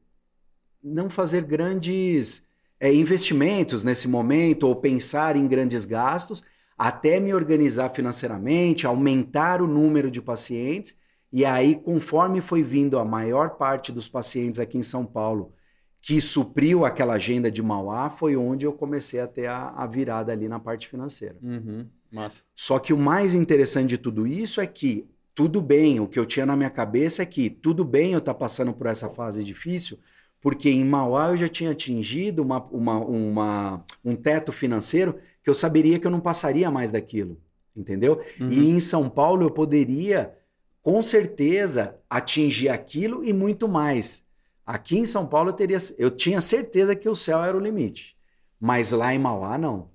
[0.84, 2.44] não fazer grandes
[2.82, 6.44] investimentos nesse momento ou pensar em grandes gastos,
[6.76, 10.96] até me organizar financeiramente, aumentar o número de pacientes
[11.32, 15.54] e aí, conforme foi vindo a maior parte dos pacientes aqui em São Paulo,
[16.02, 20.32] que supriu aquela agenda de Mauá, foi onde eu comecei a ter a, a virada
[20.32, 21.38] ali na parte financeira.
[21.42, 22.44] Uhum, massa.
[22.56, 26.26] Só que o mais interessante de tudo isso é que tudo bem, o que eu
[26.26, 29.44] tinha na minha cabeça é que tudo bem eu estar tá passando por essa fase
[29.44, 29.98] difícil,
[30.42, 35.54] Porque em Mauá eu já tinha atingido uma, uma, uma, um teto financeiro que eu
[35.54, 37.40] saberia que eu não passaria mais daquilo.
[37.76, 38.22] Entendeu?
[38.40, 38.50] Uhum.
[38.50, 40.36] E em São Paulo eu poderia,
[40.82, 44.26] com certeza, atingir aquilo e muito mais.
[44.66, 48.18] Aqui em São Paulo eu, teria, eu tinha certeza que o céu era o limite.
[48.60, 49.91] Mas lá em Mauá, não.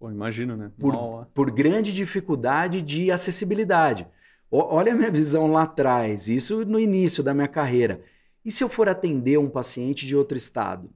[0.00, 0.72] Pô, imagino, né?
[0.78, 4.08] Por, por grande dificuldade de acessibilidade.
[4.50, 8.00] O- olha a minha visão lá atrás, isso no início da minha carreira.
[8.42, 10.88] E se eu for atender um paciente de outro estado?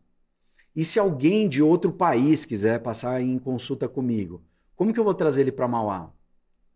[0.74, 4.42] E se alguém de outro país quiser passar em consulta comigo?
[4.74, 6.10] Como que eu vou trazer ele para Mauá?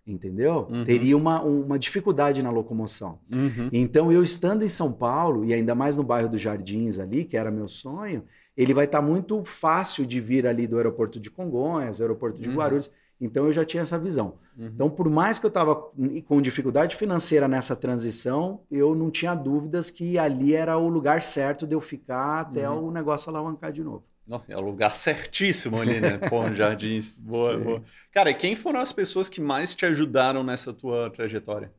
[0.07, 0.69] Entendeu?
[0.71, 0.85] Uhum.
[0.85, 3.19] Teria uma, uma dificuldade na locomoção.
[3.35, 3.71] Uhum.
[3.73, 7.37] Então, eu estando em São Paulo, e ainda mais no bairro dos Jardins ali, que
[7.37, 8.25] era meu sonho,
[8.59, 12.57] ele vai estar muito fácil de vir ali do aeroporto de Congonhas, aeroporto de Uhum.
[12.57, 12.91] Guarulhos.
[13.21, 14.35] Então, eu já tinha essa visão.
[14.57, 14.67] Uhum.
[14.67, 15.75] Então, por mais que eu estava
[16.27, 21.67] com dificuldade financeira nessa transição, eu não tinha dúvidas que ali era o lugar certo
[21.67, 22.89] de eu ficar até Uhum.
[22.89, 24.05] o negócio alavancar de novo.
[24.27, 26.19] Nossa, é o lugar certíssimo ali, né?
[26.29, 27.15] Pô, Jardins.
[27.15, 27.65] Boa, Sim.
[27.65, 27.83] boa.
[28.13, 31.73] Cara, e quem foram as pessoas que mais te ajudaram nessa tua trajetória?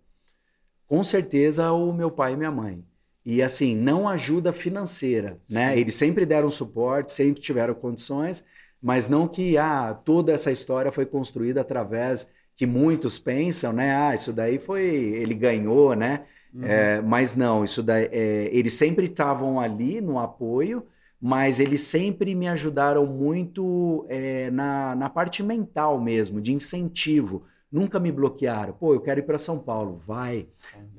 [0.88, 2.84] Com certeza, o meu pai e minha mãe.
[3.26, 5.74] E assim, não ajuda financeira, né?
[5.74, 5.80] Sim.
[5.80, 8.44] Eles sempre deram suporte, sempre tiveram condições,
[8.82, 13.96] mas não que ah, toda essa história foi construída através que muitos pensam, né?
[13.96, 16.26] Ah, isso daí foi ele ganhou, né?
[16.54, 16.66] Uhum.
[16.66, 20.86] É, mas não, isso daí, é, eles sempre estavam ali no apoio,
[21.22, 27.46] mas eles sempre me ajudaram muito é, na, na parte mental mesmo, de incentivo.
[27.72, 28.74] Nunca me bloquearam.
[28.74, 29.96] Pô, eu quero ir para São Paulo.
[29.96, 30.48] Vai.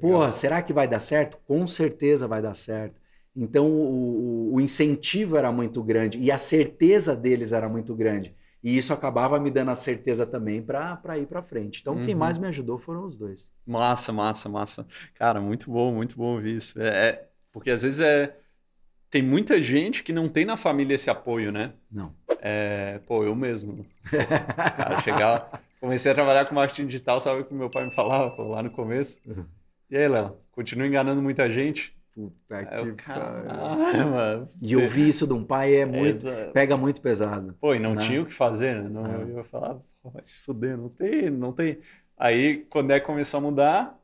[0.01, 1.39] Pô, será que vai dar certo?
[1.47, 3.01] Com certeza vai dar certo.
[3.35, 8.35] Então o, o- incentivo era muito grande e a certeza deles era muito grande.
[8.63, 11.81] E isso acabava me dando a certeza também para ir para frente.
[11.81, 12.21] Então quem Uhum.
[12.21, 13.53] mais me ajudou foram os dois.
[13.67, 14.87] Massa, massa, massa.
[15.15, 16.81] Cara, muito bom, muito bom ouvir isso.
[16.81, 18.37] É, é- porque às vezes é.
[19.11, 21.73] Tem muita gente que não tem na família esse apoio, né?
[21.91, 22.13] Não.
[22.41, 23.85] É, pô, eu mesmo.
[24.09, 25.61] Cara, chegar.
[25.81, 28.63] Comecei a trabalhar com marketing digital, sabe o que meu pai me falava pô, lá
[28.63, 29.19] no começo?
[29.27, 29.45] Uhum.
[29.91, 31.93] E aí, Léo, continua enganando muita gente?
[32.15, 33.47] Puta eu, que pariu.
[33.47, 34.49] caramba.
[34.61, 36.27] E ouvir isso de um pai é muito.
[36.27, 36.53] Exato.
[36.53, 37.55] Pega muito pesado.
[37.61, 38.01] Pô, e não Né?
[38.01, 38.89] tinha o que fazer, né?
[38.89, 39.23] Não, É.
[39.23, 41.79] Eu ia falar, pô, vai se fuder, não tem, não tem.
[42.17, 43.99] Aí, quando é que começou a mudar,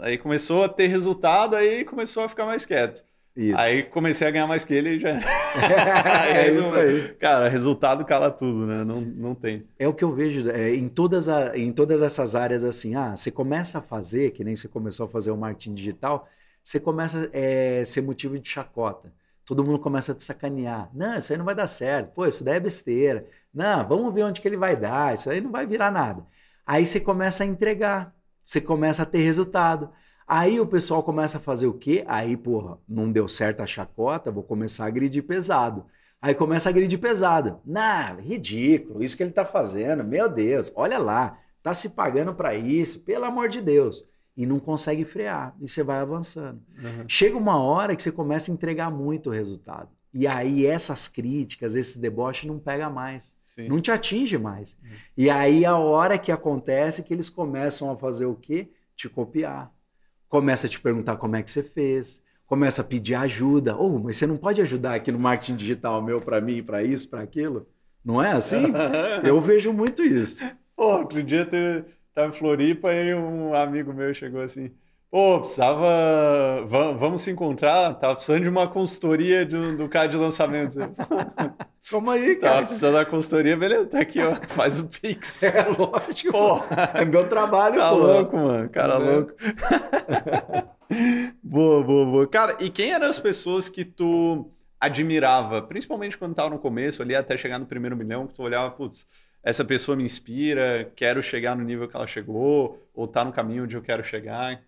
[0.00, 3.04] aí começou a ter resultado, aí começou a ficar mais quieto.
[3.36, 3.60] Isso.
[3.60, 5.10] Aí comecei a ganhar mais que ele e já.
[6.28, 7.14] é isso aí.
[7.16, 8.84] Cara, resultado cala tudo, né?
[8.84, 9.66] Não, não tem.
[9.78, 12.94] É o que eu vejo é, em, todas a- em todas essas áreas assim.
[12.94, 16.28] Ah, você começa a fazer, que nem você começou a fazer o marketing digital,
[16.62, 19.12] você começa a ser motivo de chacota.
[19.44, 20.88] Todo mundo começa a te sacanear.
[20.94, 22.12] Não, isso aí não vai dar certo.
[22.14, 23.26] Pô, isso daí é besteira.
[23.52, 25.12] Não, vamos ver onde que ele vai dar.
[25.14, 26.24] Isso aí não vai virar nada.
[26.66, 28.14] Aí você começa a entregar.
[28.44, 29.90] Você começa a ter resultado.
[30.26, 32.04] Aí o pessoal começa a fazer o quê?
[32.06, 35.84] Aí, porra, não deu certo a chacota, vou começar a agredir pesado.
[36.20, 37.60] Aí começa a agredir pesado.
[37.66, 40.02] Nah, ridículo, isso que ele tá fazendo.
[40.02, 44.02] Meu Deus, olha lá, tá se pagando para isso, pelo amor de Deus.
[44.34, 46.62] E não consegue frear, e você vai avançando.
[46.82, 47.04] Uhum.
[47.06, 49.90] Chega uma hora que você começa a entregar muito resultado.
[50.14, 53.68] E aí essas críticas, esses deboches não pega mais, Sim.
[53.68, 54.78] não te atinge mais.
[54.82, 54.90] Uhum.
[55.16, 58.70] E aí a hora que acontece que eles começam a fazer o quê?
[58.94, 59.73] Te copiar.
[60.34, 63.76] Começa a te perguntar como é que você fez, começa a pedir ajuda.
[63.76, 67.08] Oh, mas você não pode ajudar aqui no marketing digital meu para mim, para isso,
[67.08, 67.68] para aquilo?
[68.04, 68.64] Não é assim?
[69.24, 70.44] Eu vejo muito isso.
[70.74, 74.72] Pô, outro dia teve, tava em Floripa e um amigo meu chegou assim.
[75.14, 76.64] Pô, precisava.
[76.66, 77.94] va- Vamos se encontrar?
[77.94, 80.76] Tava precisando de uma consultoria do, do cara de lançamento.
[81.88, 82.66] Como aí, Tava cara?
[82.66, 84.34] precisando da consultoria, beleza, tá aqui, ó.
[84.48, 85.44] Faz o Pix.
[85.44, 86.32] É lógico.
[86.32, 86.60] Pô,
[86.94, 87.96] É meu trabalho, tá pô.
[87.98, 88.68] louco, mano.
[88.70, 89.10] Cara Né?
[89.12, 89.32] louco.
[91.42, 92.26] boa, boa, boa.
[92.26, 94.50] Cara, e quem eram as pessoas que tu
[94.80, 98.68] admirava, principalmente quando tava no começo, ali até chegar no primeiro milhão, que tu olhava,
[98.72, 99.06] putz,
[99.44, 103.62] essa pessoa me inspira, quero chegar no nível que ela chegou, ou tá no caminho
[103.64, 104.60] onde eu quero chegar.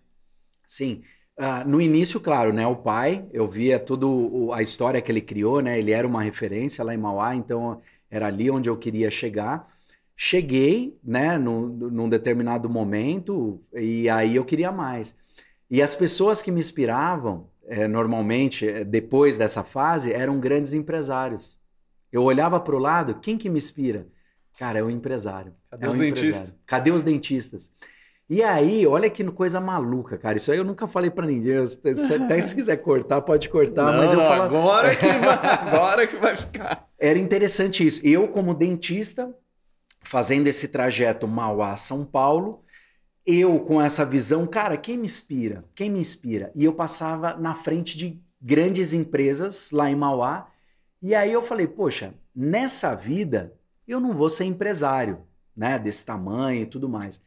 [0.67, 1.01] Sim.
[1.39, 2.67] Ah, no início, claro, né?
[2.67, 5.79] O pai, eu via tudo a história que ele criou, né?
[5.79, 9.67] Ele era uma referência lá em Mauá, então era ali onde eu queria chegar.
[10.15, 15.15] Cheguei, né, num, num determinado momento, e aí eu queria mais.
[15.69, 21.59] E as pessoas que me inspiravam, eh, normalmente, eh, depois dessa fase, eram grandes empresários.
[22.11, 24.07] Eu olhava para o lado, quem que me inspira?
[24.57, 25.53] Cara, é o empresário.
[25.69, 26.55] Cadê é os o dentistas?
[26.65, 27.71] Cadê os dentistas?
[28.29, 30.35] E aí, olha que coisa maluca, cara.
[30.35, 31.57] Isso aí eu nunca falei pra ninguém.
[31.59, 34.43] Até se quiser cortar, pode cortar, Não, mas eu falo.
[34.43, 36.87] agora que vai, agora que vai ficar.
[36.99, 38.05] Era interessante isso.
[38.05, 39.33] Eu, como dentista,
[40.01, 42.63] fazendo esse trajeto Mauá-São Paulo,
[43.25, 45.63] eu com essa visão, cara, quem me inspira?
[45.73, 46.51] Quem me inspira?
[46.53, 50.47] E eu passava na frente de grandes empresas lá em Mauá.
[51.01, 53.53] E aí eu falei, poxa, nessa vida
[53.87, 55.19] eu não vou ser empresário,
[55.55, 57.21] né, desse tamanho e tudo mais.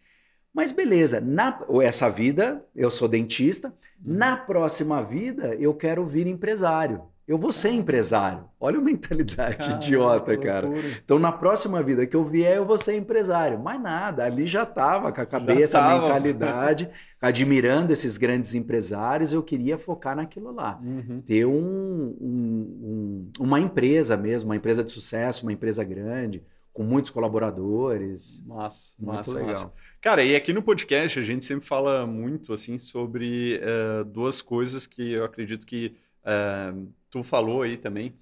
[0.52, 4.14] Mas beleza, na essa vida eu sou dentista, uhum.
[4.14, 7.02] na próxima vida eu quero vir empresário.
[7.30, 8.44] Eu vou ser empresário.
[8.58, 10.68] Olha a mentalidade cara, idiota, cara.
[11.04, 13.56] Então, na próxima vida que eu vier, eu vou ser empresário.
[13.56, 16.90] Mas nada, ali já estava com a cabeça, a mentalidade,
[17.22, 19.32] admirando esses grandes empresários.
[19.32, 20.80] Eu queria focar naquilo lá.
[20.82, 21.22] Uhum.
[21.24, 26.42] Ter um, um, um, uma empresa mesmo, uma empresa de sucesso, uma empresa grande,
[26.72, 28.42] com muitos colaboradores.
[28.46, 29.48] Massa, muito massa, legal.
[29.48, 29.72] Massa.
[30.00, 34.86] Cara, e aqui no podcast a gente sempre fala muito assim sobre uh, duas coisas
[34.86, 38.14] que eu acredito que uh, tu falou aí também.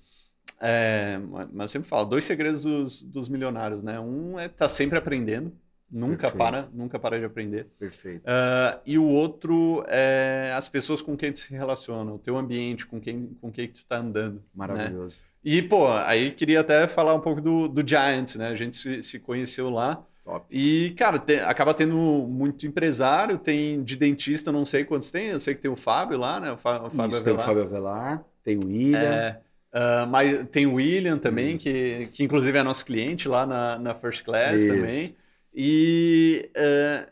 [0.61, 1.21] É,
[1.53, 4.01] mas eu sempre falo, dois segredos dos, dos milionários, né?
[4.01, 5.53] Um é estar tá sempre aprendendo,
[5.91, 6.37] nunca Perfeito.
[6.37, 7.69] para, nunca para de aprender.
[7.79, 8.23] Perfeito.
[8.23, 12.87] Uh, e o outro é as pessoas com quem tu se relaciona, o teu ambiente,
[12.87, 14.37] com quem, com quem tu está andando.
[14.37, 14.43] Né?
[14.53, 15.19] Maravilhoso.
[15.19, 15.29] Né?
[15.51, 18.49] E, pô, aí queria até falar um pouco do, do Giants, né?
[18.49, 20.05] A gente se, se conheceu lá.
[20.23, 20.45] Top.
[20.51, 25.55] E, cara, acaba tendo muito empresário, tem de dentista, não sei quantos tem, eu sei
[25.55, 26.53] que tem o Fábio lá, né?
[26.53, 27.25] O, Fábio, o Fábio Isso, Avelar.
[27.25, 28.99] tem o Fábio Avelar, tem o William.
[29.01, 29.41] É,
[29.73, 33.95] uh, mas tem o William também, que, que inclusive é nosso cliente lá na, na
[33.95, 34.69] First Class Isso.
[34.69, 35.17] também.
[35.55, 37.11] E uh,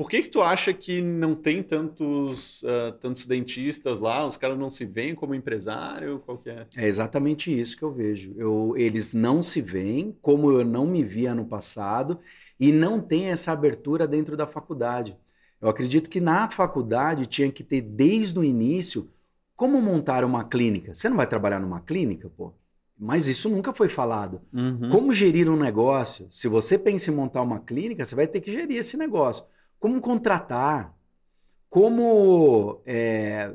[0.00, 4.26] por que que tu acha que não tem tantos, uh, tantos dentistas lá?
[4.26, 6.22] Os caras não se veem como empresário?
[6.24, 6.66] Qual que é?
[6.74, 8.32] É exatamente isso que eu vejo.
[8.34, 12.18] Eu, eles não se veem como eu não me via no passado
[12.58, 15.18] e não tem essa abertura dentro da faculdade.
[15.60, 19.06] Eu acredito que na faculdade tinha que ter desde o início
[19.54, 20.94] como montar uma clínica.
[20.94, 22.54] Você não vai trabalhar numa clínica, pô?
[22.98, 24.40] Mas isso nunca foi falado.
[24.50, 24.88] Uhum.
[24.88, 26.26] Como gerir um negócio?
[26.30, 29.44] Se você pensa em montar uma clínica, você vai ter que gerir esse negócio
[29.80, 30.94] como contratar,
[31.68, 33.50] como é,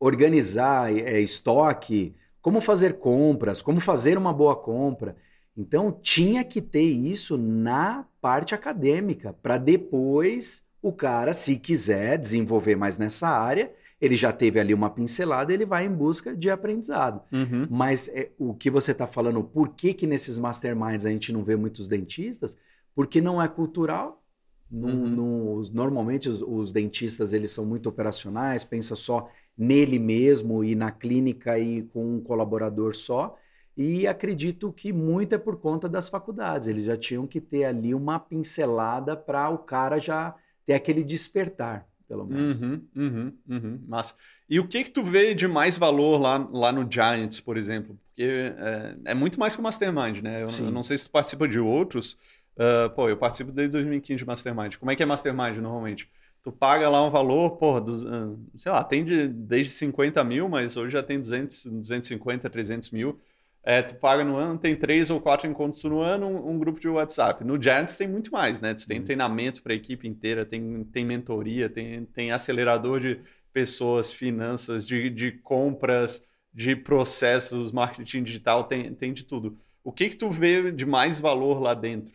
[0.00, 5.16] organizar é, estoque, como fazer compras, como fazer uma boa compra.
[5.56, 12.76] Então, tinha que ter isso na parte acadêmica, para depois o cara, se quiser desenvolver
[12.76, 17.22] mais nessa área, ele já teve ali uma pincelada, ele vai em busca de aprendizado.
[17.32, 17.66] Uhum.
[17.70, 21.42] Mas é, o que você está falando, por que, que nesses masterminds a gente não
[21.42, 22.56] vê muitos dentistas?
[22.94, 24.22] Porque não é cultural,
[24.70, 25.08] uhum.
[25.08, 30.90] no, normalmente os, os, dentistas eles são muito operacionais, pensa só nele mesmo e na
[30.90, 33.36] clínica e com um colaborador só.
[33.76, 36.66] E acredito que muito é por conta das faculdades.
[36.66, 41.86] Eles já tinham que ter ali uma pincelada para o cara já ter aquele despertar,
[42.08, 42.60] pelo menos.
[42.60, 43.80] Uhum, uhum, uhum.
[43.86, 44.14] Massa.
[44.48, 47.98] E o que que tu vê de mais valor lá, lá no Giants, por exemplo?
[48.08, 50.42] Porque é, é muito mais que o Mastermind, né?
[50.42, 52.16] Eu, eu, não sei se tu participa de outros,
[52.56, 54.76] Uh, pô, eu participo desde 2015 de Mastermind.
[54.76, 56.08] Como é que é Mastermind normalmente?
[56.42, 60.48] Tu paga lá um valor, porra, dos, uh, sei lá, tem de, desde 50 mil,
[60.48, 63.20] mas hoje já tem 200, 250, 300 mil.
[63.62, 66.78] É, tu paga no ano, tem três ou quatro encontros no ano, um, um grupo
[66.78, 67.42] de WhatsApp.
[67.42, 68.72] No Giants tem muito mais, né?
[68.74, 69.06] Tu tem muito.
[69.06, 73.20] treinamento para a equipe inteira, tem, tem mentoria, tem, tem acelerador de
[73.52, 76.22] pessoas, finanças, de, de compras,
[76.54, 79.58] de processos, marketing digital, tem, tem de tudo.
[79.82, 82.14] O que que tu vê de mais valor lá dentro?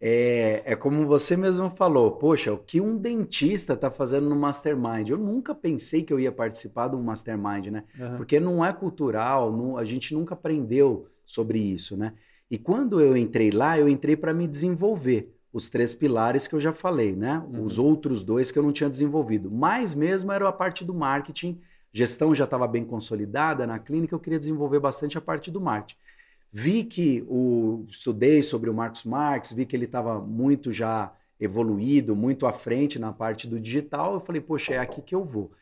[0.00, 5.10] É, é como você mesmo falou, poxa, o que um dentista está fazendo no Mastermind?
[5.10, 7.84] Eu nunca pensei que eu ia participar de um Mastermind, né?
[7.98, 8.16] Uhum.
[8.16, 12.14] Porque não é cultural, não, a gente nunca aprendeu sobre isso, né?
[12.50, 15.34] E quando eu entrei lá, eu entrei para me desenvolver.
[15.50, 17.42] Os três pilares que eu já falei, né?
[17.50, 17.64] Uhum.
[17.64, 19.50] Os outros dois que eu não tinha desenvolvido.
[19.50, 21.58] Mais mesmo era a parte do marketing.
[21.90, 25.98] Gestão já estava bem consolidada na clínica, eu queria desenvolver bastante a parte do marketing.
[26.50, 32.16] Vi que o estudei sobre o Marcos Marx, vi que ele estava muito já evoluído,
[32.16, 34.14] muito à frente na parte do digital.
[34.14, 35.52] Eu falei, poxa, é aqui que eu vou.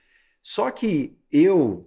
[0.43, 1.87] Só que eu,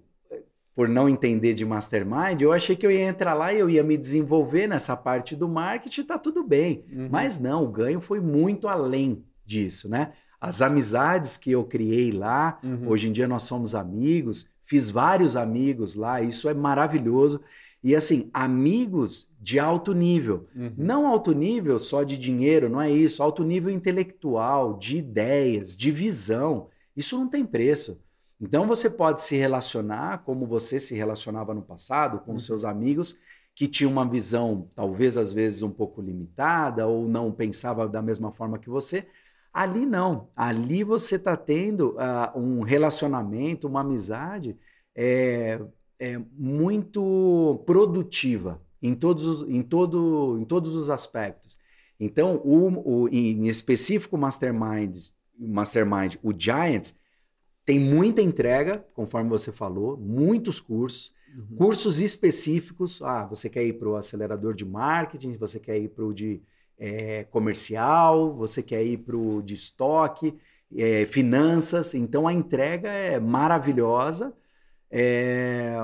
[0.76, 3.84] por não entender de mastermind, eu achei que eu ia entrar lá e eu ia
[3.84, 6.84] me desenvolver nessa parte do marketing, tá tudo bem.
[6.92, 7.08] Uhum.
[7.10, 10.12] Mas não, o ganho foi muito além disso, né?
[10.40, 12.90] As amizades que eu criei lá, uhum.
[12.90, 17.42] hoje em dia nós somos amigos, fiz vários amigos lá, isso é maravilhoso.
[17.84, 20.48] E assim, amigos de alto nível.
[20.56, 20.74] Uhum.
[20.78, 23.24] Não alto nível só de dinheiro, não é isso.
[23.24, 26.68] Alto nível intelectual, de ideias, de visão.
[26.96, 28.00] Isso não tem preço.
[28.42, 32.40] Então você pode se relacionar como você se relacionava no passado com uhum.
[32.40, 33.18] seus amigos
[33.54, 38.32] que tinham uma visão talvez às vezes um pouco limitada ou não pensava da mesma
[38.32, 39.06] forma que você.
[39.54, 40.30] Ali não.
[40.36, 44.58] Ali você está tendo uh, um relacionamento, uma amizade
[44.96, 45.60] é,
[46.00, 51.58] é, muito produtiva em todos os, em todo, em todos os aspectos.
[52.00, 56.96] Então, o, o, em específico Masterminds, Mastermind, o Giants,
[57.66, 61.56] tem muita entrega, conforme você falou, muitos cursos, uhum.
[61.56, 63.02] cursos específicos.
[63.02, 66.42] Ah, você quer ir para o acelerador de marketing, você quer ir para o de
[66.80, 70.34] é, comercial, você quer ir para o de estoque,
[70.76, 71.94] é, finanças.
[71.94, 74.34] Então a entrega é maravilhosa.
[74.92, 75.76] É,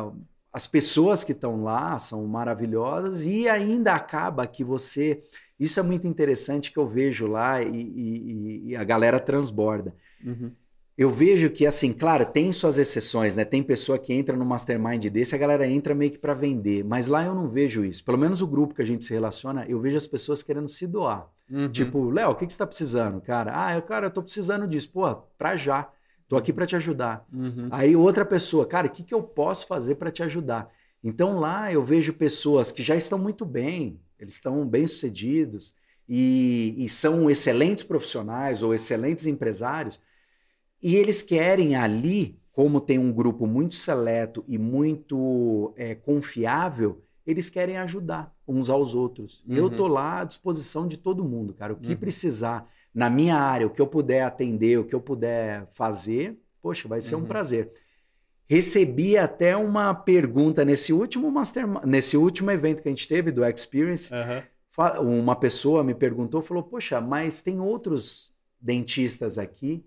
[0.51, 5.21] as pessoas que estão lá são maravilhosas e ainda acaba que você.
[5.59, 9.93] Isso é muito interessante que eu vejo lá e, e, e a galera transborda.
[10.23, 10.51] Uhum
[10.97, 13.43] eu vejo que, assim, claro, tem suas exceções, né?
[13.43, 16.85] Tem pessoa que entra no mastermind desse, a galera entra meio que para vender.
[16.85, 18.03] Mas lá eu não vejo isso.
[18.05, 20.87] Pelo menos o grupo que a gente se relaciona, eu vejo as pessoas querendo se
[20.87, 21.29] doar.
[21.51, 21.69] Uhum.
[21.69, 23.19] Tipo, Léo, o que, que você tá precisando?
[23.19, 24.89] Cara, ah, eu, cara, eu tô precisando disso.
[24.89, 25.89] Pô, pra já.
[26.27, 27.25] Tô aqui para te ajudar.
[27.31, 27.67] Uhum.
[27.71, 30.69] Aí outra pessoa, cara, o que, que eu posso fazer para te ajudar?
[31.03, 35.75] Então lá eu vejo pessoas que já estão muito bem, eles estão bem sucedidos
[36.09, 39.99] e, e são excelentes profissionais ou excelentes empresários
[40.81, 47.49] e eles querem ali, como tem um grupo muito seleto e muito é, confiável, eles
[47.49, 49.43] querem ajudar uns aos outros.
[49.47, 49.55] Uhum.
[49.55, 51.73] Eu tô lá à disposição de todo mundo, cara.
[51.73, 51.97] O que uhum.
[51.97, 56.87] precisar na minha área, o que eu puder atender, o que eu puder fazer, poxa,
[56.87, 57.21] vai ser uhum.
[57.21, 57.71] um prazer.
[58.49, 63.45] Recebi até uma pergunta nesse último master, nesse último evento que a gente teve do
[63.45, 64.11] Experience.
[65.01, 69.85] Uma pessoa me perguntou, falou: "Poxa, mas tem outros dentistas aqui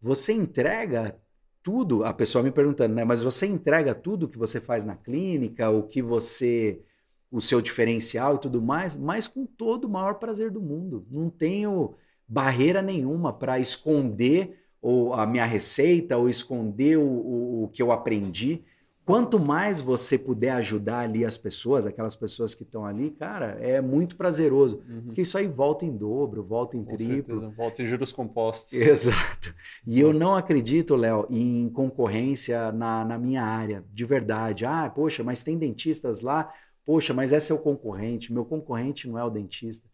[0.00, 1.18] você entrega
[1.62, 3.04] tudo, a pessoa me perguntando, né?
[3.04, 6.80] Mas você entrega tudo que você faz na clínica, o que você.
[7.30, 11.06] o seu diferencial e tudo mais, mas com todo o maior prazer do mundo.
[11.10, 11.94] Não tenho
[12.28, 17.90] barreira nenhuma para esconder ou a minha receita ou esconder o, o, o que eu
[17.90, 18.62] aprendi.
[19.08, 23.80] Quanto mais você puder ajudar ali as pessoas, aquelas pessoas que estão ali, cara, é
[23.80, 24.82] muito prazeroso.
[24.86, 25.04] Uhum.
[25.06, 27.14] Porque isso aí volta em dobro, volta em Com triplo.
[27.14, 27.48] Certeza.
[27.56, 28.74] Volta em juros compostos.
[28.76, 29.54] Exato.
[29.86, 34.66] E eu não acredito, Léo, em concorrência na, na minha área, de verdade.
[34.66, 36.52] Ah, poxa, mas tem dentistas lá.
[36.84, 38.30] Poxa, mas esse é o concorrente.
[38.30, 39.88] Meu concorrente não é o dentista.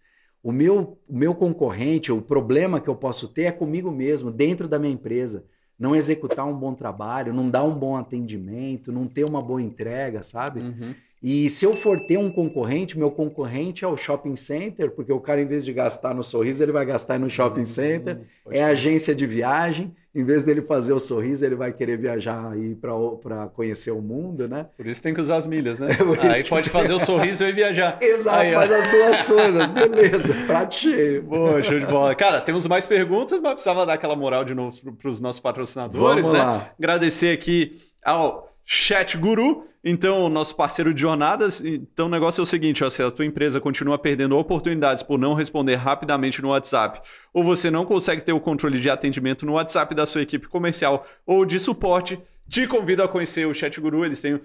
[0.44, 4.68] O meu, o meu concorrente, o problema que eu posso ter é comigo mesmo, dentro
[4.68, 5.44] da minha empresa
[5.78, 10.22] não executar um bom trabalho, não dar um bom atendimento, não ter uma boa entrega,
[10.22, 10.60] sabe?
[10.60, 10.94] Uhum.
[11.22, 15.18] E se eu for ter um concorrente, meu concorrente é o shopping center, porque o
[15.18, 17.64] cara, em vez de gastar no sorriso, ele vai gastar no shopping uhum.
[17.64, 18.20] center.
[18.50, 19.92] é a agência de viagem.
[20.14, 24.48] Em vez dele fazer o sorriso, ele vai querer viajar aí para conhecer o mundo,
[24.48, 24.66] né?
[24.76, 25.88] Por isso tem que usar as milhas, né?
[26.22, 27.98] É aí pode fazer o sorriso e viajar.
[28.02, 29.70] Exato, aí, faz as duas coisas.
[29.70, 31.22] Beleza, prato cheio.
[31.24, 32.14] Boa, show de bola.
[32.14, 36.26] Cara, temos mais perguntas, mas precisava dar aquela moral de novo para os nossos patrocinadores,
[36.26, 36.44] Vamos né?
[36.44, 36.70] Lá.
[36.78, 41.62] Agradecer aqui ao Chat Guru, então, nosso parceiro de jornadas.
[41.62, 45.18] Então, o negócio é o seguinte: ó, se a tua empresa continua perdendo oportunidades por
[45.18, 47.00] não responder rapidamente no WhatsApp,
[47.32, 51.06] ou você não consegue ter o controle de atendimento no WhatsApp da sua equipe comercial
[51.26, 54.04] ou de suporte, te convido a conhecer o Chat Guru.
[54.04, 54.40] Eles têm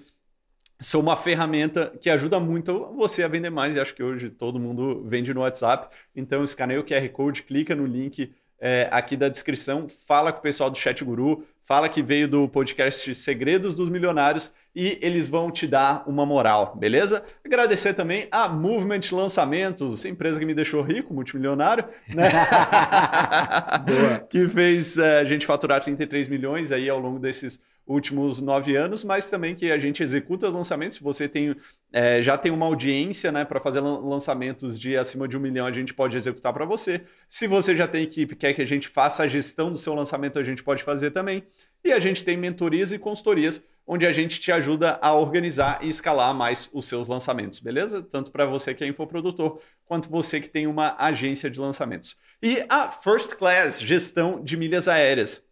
[0.80, 3.76] são uma ferramenta que ajuda muito você a vender mais.
[3.76, 5.94] E acho que hoje todo mundo vende no WhatsApp.
[6.16, 10.42] Então, escaneia o QR Code, clica no link é, aqui da descrição, fala com o
[10.42, 15.50] pessoal do Chat Guru, fala que veio do podcast Segredos dos Milionários e eles vão
[15.50, 17.24] te dar uma moral, beleza?
[17.44, 21.84] Agradecer também a Movement Lançamentos, empresa que me deixou rico, multimilionário,
[22.14, 22.28] né?
[24.28, 29.02] que fez é, a gente faturar 33 milhões aí ao longo desses últimos nove anos,
[29.02, 30.96] mas também que a gente executa lançamentos.
[30.96, 31.54] Se você tem,
[31.92, 35.72] é, já tem uma audiência né, para fazer lançamentos de acima de um milhão, a
[35.72, 37.02] gente pode executar para você.
[37.28, 40.38] Se você já tem equipe quer que a gente faça a gestão do seu lançamento,
[40.38, 41.42] a gente pode fazer também.
[41.84, 45.88] E a gente tem mentorias e consultorias, onde a gente te ajuda a organizar e
[45.88, 48.02] escalar mais os seus lançamentos, beleza?
[48.02, 52.16] Tanto para você que é infoprodutor, quanto você que tem uma agência de lançamentos.
[52.40, 55.42] E a First Class, gestão de milhas aéreas,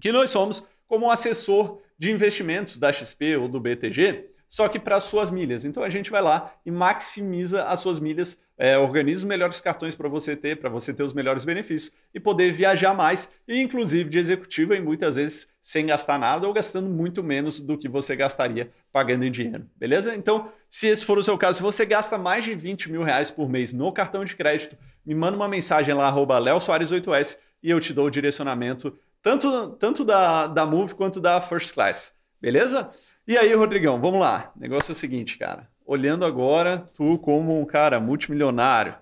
[0.00, 4.98] que nós somos como assessor de investimentos da XP ou do BTG, só que para
[4.98, 5.64] suas milhas.
[5.64, 9.94] Então a gente vai lá e maximiza as suas milhas, é, organiza os melhores cartões
[9.94, 14.08] para você ter, para você ter os melhores benefícios e poder viajar mais, e inclusive
[14.08, 18.16] de executiva e muitas vezes sem gastar nada ou gastando muito menos do que você
[18.16, 20.14] gastaria pagando em dinheiro, beleza?
[20.14, 23.30] Então, se esse for o seu caso, se você gasta mais de 20 mil reais
[23.30, 27.80] por mês no cartão de crédito, me manda uma mensagem lá, arroba 8S, e eu
[27.80, 32.14] te dou o direcionamento tanto, tanto da, da Move quanto da First Class.
[32.40, 32.90] Beleza?
[33.26, 34.52] E aí, Rodrigão, vamos lá.
[34.56, 35.68] O negócio é o seguinte, cara.
[35.84, 38.96] Olhando agora, tu como um cara multimilionário,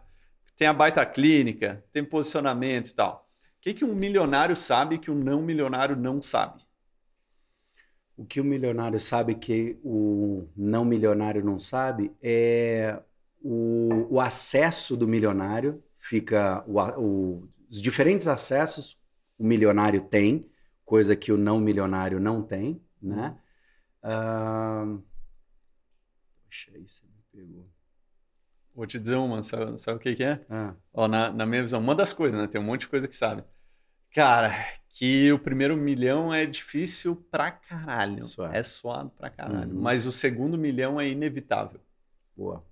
[0.57, 3.29] tem a baita clínica, tem posicionamento e tal.
[3.59, 6.63] O que, que um milionário sabe que um não milionário não sabe?
[8.17, 12.99] O que o milionário sabe que o não milionário não sabe é
[13.43, 18.99] o, o acesso do milionário, fica o, o, os diferentes acessos
[19.39, 20.51] o milionário tem,
[20.85, 23.37] coisa que o não milionário não tem, né?
[24.03, 25.03] Uh...
[26.45, 27.69] Poxa, aí você me pegou.
[28.75, 30.45] Vou te dizer uma, sabe, sabe o que, que é?
[30.51, 30.75] Ah.
[30.93, 32.47] Ó, na, na minha visão, uma das coisas, né?
[32.47, 33.43] Tem um monte de coisa que sabe.
[34.13, 34.51] Cara,
[34.91, 38.23] que o primeiro milhão é difícil pra caralho.
[38.53, 38.59] É.
[38.59, 39.75] é suado pra caralho.
[39.75, 39.81] Uhum.
[39.81, 41.81] Mas o segundo milhão é inevitável.
[42.37, 42.65] Boa.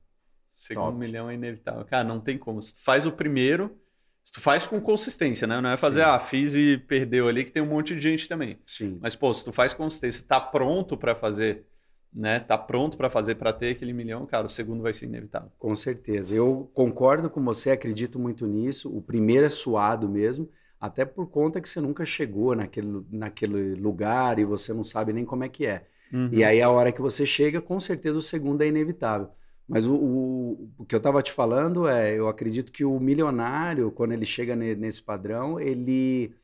[0.51, 0.99] Segundo Top.
[0.99, 1.85] milhão é inevitável.
[1.85, 2.61] Cara, não tem como.
[2.77, 3.79] Faz o primeiro,
[4.25, 5.61] se tu faz com consistência, né?
[5.61, 6.09] Não é fazer, Sim.
[6.09, 8.59] ah, fiz e perdeu ali, que tem um monte de gente também.
[8.67, 8.99] Sim.
[9.03, 11.67] Mas, pô, se tu faz consistência, tá pronto para fazer,
[12.11, 12.41] né?
[12.41, 15.53] Tá pronto para fazer, para ter aquele milhão, cara, o segundo vai ser inevitável.
[15.59, 16.35] Com certeza.
[16.35, 18.89] Eu concordo com você, acredito muito nisso.
[18.97, 20.49] O primeiro é suado mesmo,
[20.81, 25.27] até por conta que você nunca chegou naquele, naquele lugar e você não sabe nem
[25.27, 25.87] como é que é.
[26.11, 26.31] Uhum.
[26.33, 29.29] E aí, a hora que você chega, com certeza o segundo é inevitável.
[29.69, 33.91] Mas o, o, o que eu estava te falando é, eu acredito que o milionário,
[33.93, 36.35] quando ele chega nesse padrão, ele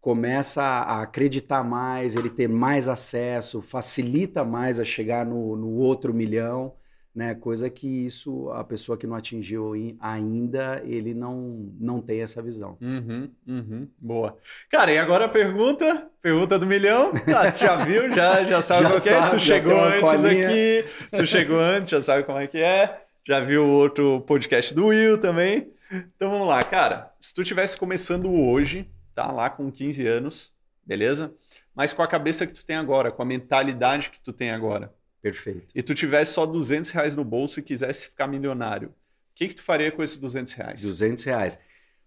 [0.00, 6.14] começa a acreditar mais, ele ter mais acesso, facilita mais a chegar no, no outro
[6.14, 6.74] milhão
[7.14, 7.34] né?
[7.34, 12.78] Coisa que isso a pessoa que não atingiu ainda ele não não tem essa visão.
[12.80, 14.36] Uhum, uhum, boa.
[14.70, 17.12] Cara, e agora a pergunta, pergunta do milhão.
[17.36, 18.10] Ah, tu já viu?
[18.12, 19.30] Já já sabe já qual sabe, é?
[19.30, 20.48] Tu chegou antes colinha.
[20.48, 20.84] aqui,
[21.16, 23.02] tu chegou antes, já sabe como é que é.
[23.26, 25.70] Já viu o outro podcast do Will também.
[26.16, 27.12] Então vamos lá, cara.
[27.20, 30.54] Se tu tivesse começando hoje, tá lá com 15 anos,
[30.84, 31.32] beleza?
[31.74, 34.92] Mas com a cabeça que tu tem agora, com a mentalidade que tu tem agora,
[35.22, 35.72] Perfeito.
[35.72, 39.54] E tu tivesse só 200 reais no bolso e quisesse ficar milionário, o que, que
[39.54, 40.82] tu faria com esses 200 reais?
[40.82, 41.58] 200 reais.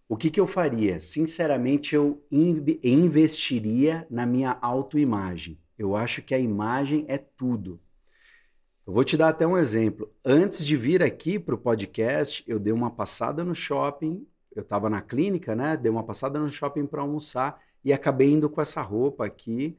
[0.08, 1.00] O que, que eu faria?
[1.00, 5.58] Sinceramente, eu investiria na minha autoimagem.
[5.78, 7.80] Eu acho que a imagem é tudo.
[8.86, 10.14] Eu vou te dar até um exemplo.
[10.24, 14.28] Antes de vir aqui para o podcast, eu dei uma passada no shopping.
[14.56, 15.76] Eu estava na clínica, né?
[15.76, 19.76] Dei uma passada no shopping para almoçar e acabei indo com essa roupa aqui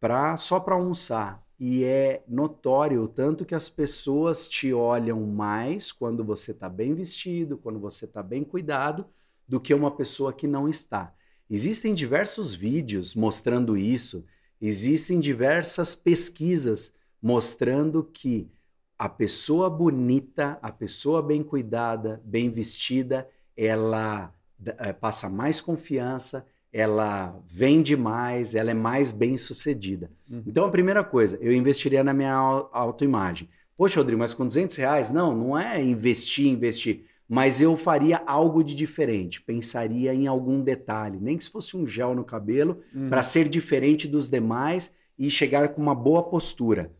[0.00, 5.92] pra, só para almoçar e é notório o tanto que as pessoas te olham mais
[5.92, 9.04] quando você está bem vestido, quando você está bem cuidado,
[9.46, 11.12] do que uma pessoa que não está.
[11.50, 14.24] Existem diversos vídeos mostrando isso,
[14.58, 18.50] existem diversas pesquisas mostrando que
[18.98, 24.34] a pessoa bonita, a pessoa bem cuidada, bem vestida, ela
[24.78, 30.10] é, passa mais confiança, ela vende mais, ela é mais bem sucedida.
[30.30, 30.42] Uhum.
[30.46, 33.48] Então, a primeira coisa, eu investiria na minha autoimagem.
[33.76, 35.10] Poxa, Rodrigo, mas com 200 reais?
[35.10, 37.04] Não, não é investir, investir.
[37.28, 41.86] Mas eu faria algo de diferente, pensaria em algum detalhe, nem que se fosse um
[41.86, 43.08] gel no cabelo, uhum.
[43.08, 46.92] para ser diferente dos demais e chegar com uma boa postura.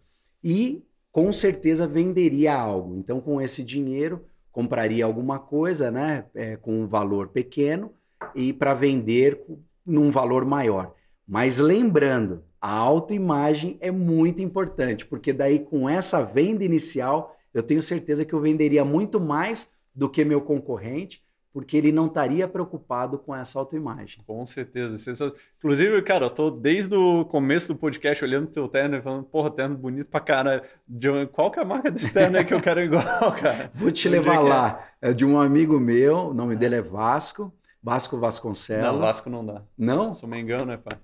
[0.43, 2.97] E com certeza venderia algo.
[2.97, 7.93] Então, com esse dinheiro, compraria alguma coisa, né, é, com um valor pequeno
[8.35, 9.41] e para vender
[9.85, 10.95] num valor maior.
[11.27, 17.83] Mas lembrando, a autoimagem é muito importante, porque daí com essa venda inicial, eu tenho
[17.83, 21.23] certeza que eu venderia muito mais do que meu concorrente,
[21.53, 24.23] porque ele não estaria preocupado com essa autoimagem.
[24.25, 24.97] Com certeza.
[25.59, 29.25] Inclusive, cara, eu tô desde o começo do podcast olhando o teu terno e falando,
[29.25, 30.63] porra, terno bonito pra caralho.
[31.33, 33.03] Qual que é a marca desse terno aí que eu quero igual,
[33.41, 33.71] cara?
[33.75, 34.89] Vou te levar é lá.
[35.03, 35.11] É?
[35.11, 37.53] é de um amigo meu, o nome dele é Vasco.
[37.83, 38.87] Vasco Vasconcelos.
[38.87, 39.63] Não, Vasco não dá.
[39.77, 40.15] Não?
[40.15, 40.99] Se eu me engano, né, pai?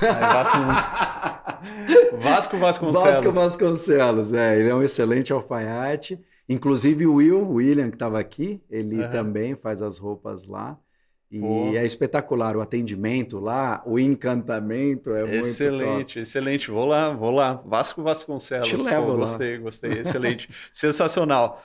[0.00, 2.18] Vasco, não...
[2.18, 3.04] Vasco Vasconcelos.
[3.04, 4.58] Vasco Vasconcelos, é.
[4.58, 6.18] Ele é um excelente alfaiate.
[6.48, 9.10] Inclusive o Will, o William, que estava aqui, ele uhum.
[9.10, 10.78] também faz as roupas lá.
[11.30, 11.74] E Pô.
[11.74, 16.70] é espetacular o atendimento lá, o encantamento é excelente, muito Excelente, excelente.
[16.70, 17.54] Vou lá, vou lá.
[17.54, 18.68] Vasco Vasconcelos.
[18.68, 19.18] Te levo Pô, lá.
[19.18, 19.92] Gostei, gostei.
[19.92, 20.48] Excelente.
[20.70, 21.62] Sensacional.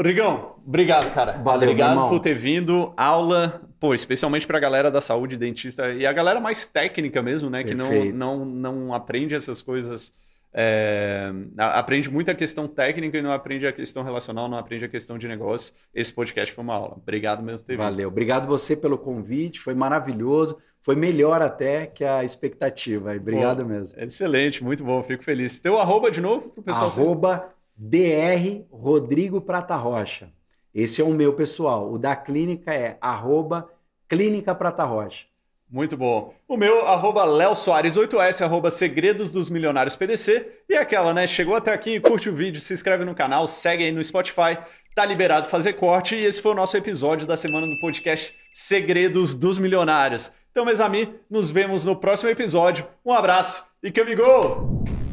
[0.00, 1.32] Rodrigão, obrigado, cara.
[1.32, 2.90] Valeu, Obrigado por ter vindo.
[2.96, 7.50] Aula, pô, especialmente para a galera da saúde, dentista e a galera mais técnica mesmo,
[7.50, 7.62] né?
[7.62, 8.06] Perfeito.
[8.06, 10.14] Que não, não, não aprende essas coisas.
[10.54, 14.88] É, aprende muito a questão técnica e não aprende a questão relacional, não aprende a
[14.88, 15.74] questão de negócio.
[15.94, 16.96] Esse podcast foi uma aula.
[16.96, 17.96] Obrigado mesmo por ter Valeu.
[17.96, 18.08] Vindo.
[18.08, 19.60] Obrigado você pelo convite.
[19.60, 20.56] Foi maravilhoso.
[20.80, 23.14] Foi melhor até que a expectativa.
[23.14, 24.00] Obrigado pô, mesmo.
[24.00, 25.02] Excelente, muito bom.
[25.02, 25.58] Fico feliz.
[25.58, 26.88] Teu arroba de novo para o pessoal.
[26.88, 28.66] Arroba Dr.
[28.70, 30.30] Rodrigo Prata Rocha.
[30.74, 31.90] Esse é o meu pessoal.
[31.90, 33.70] O da clínica é arroba
[34.06, 35.24] Clínica Prata Rocha.
[35.70, 36.34] Muito bom.
[36.46, 40.64] O meu, arroba Léo Soares 8S, arroba Segredos dos Milionários PDC.
[40.68, 41.26] E aquela, né?
[41.26, 44.58] Chegou até aqui, curte o vídeo, se inscreve no canal, segue aí no Spotify.
[44.94, 46.16] Tá liberado fazer corte.
[46.16, 50.30] E esse foi o nosso episódio da semana do podcast Segredos dos Milionários.
[50.50, 52.86] Então, meus amigos, nos vemos no próximo episódio.
[53.06, 55.09] Um abraço e que amigo!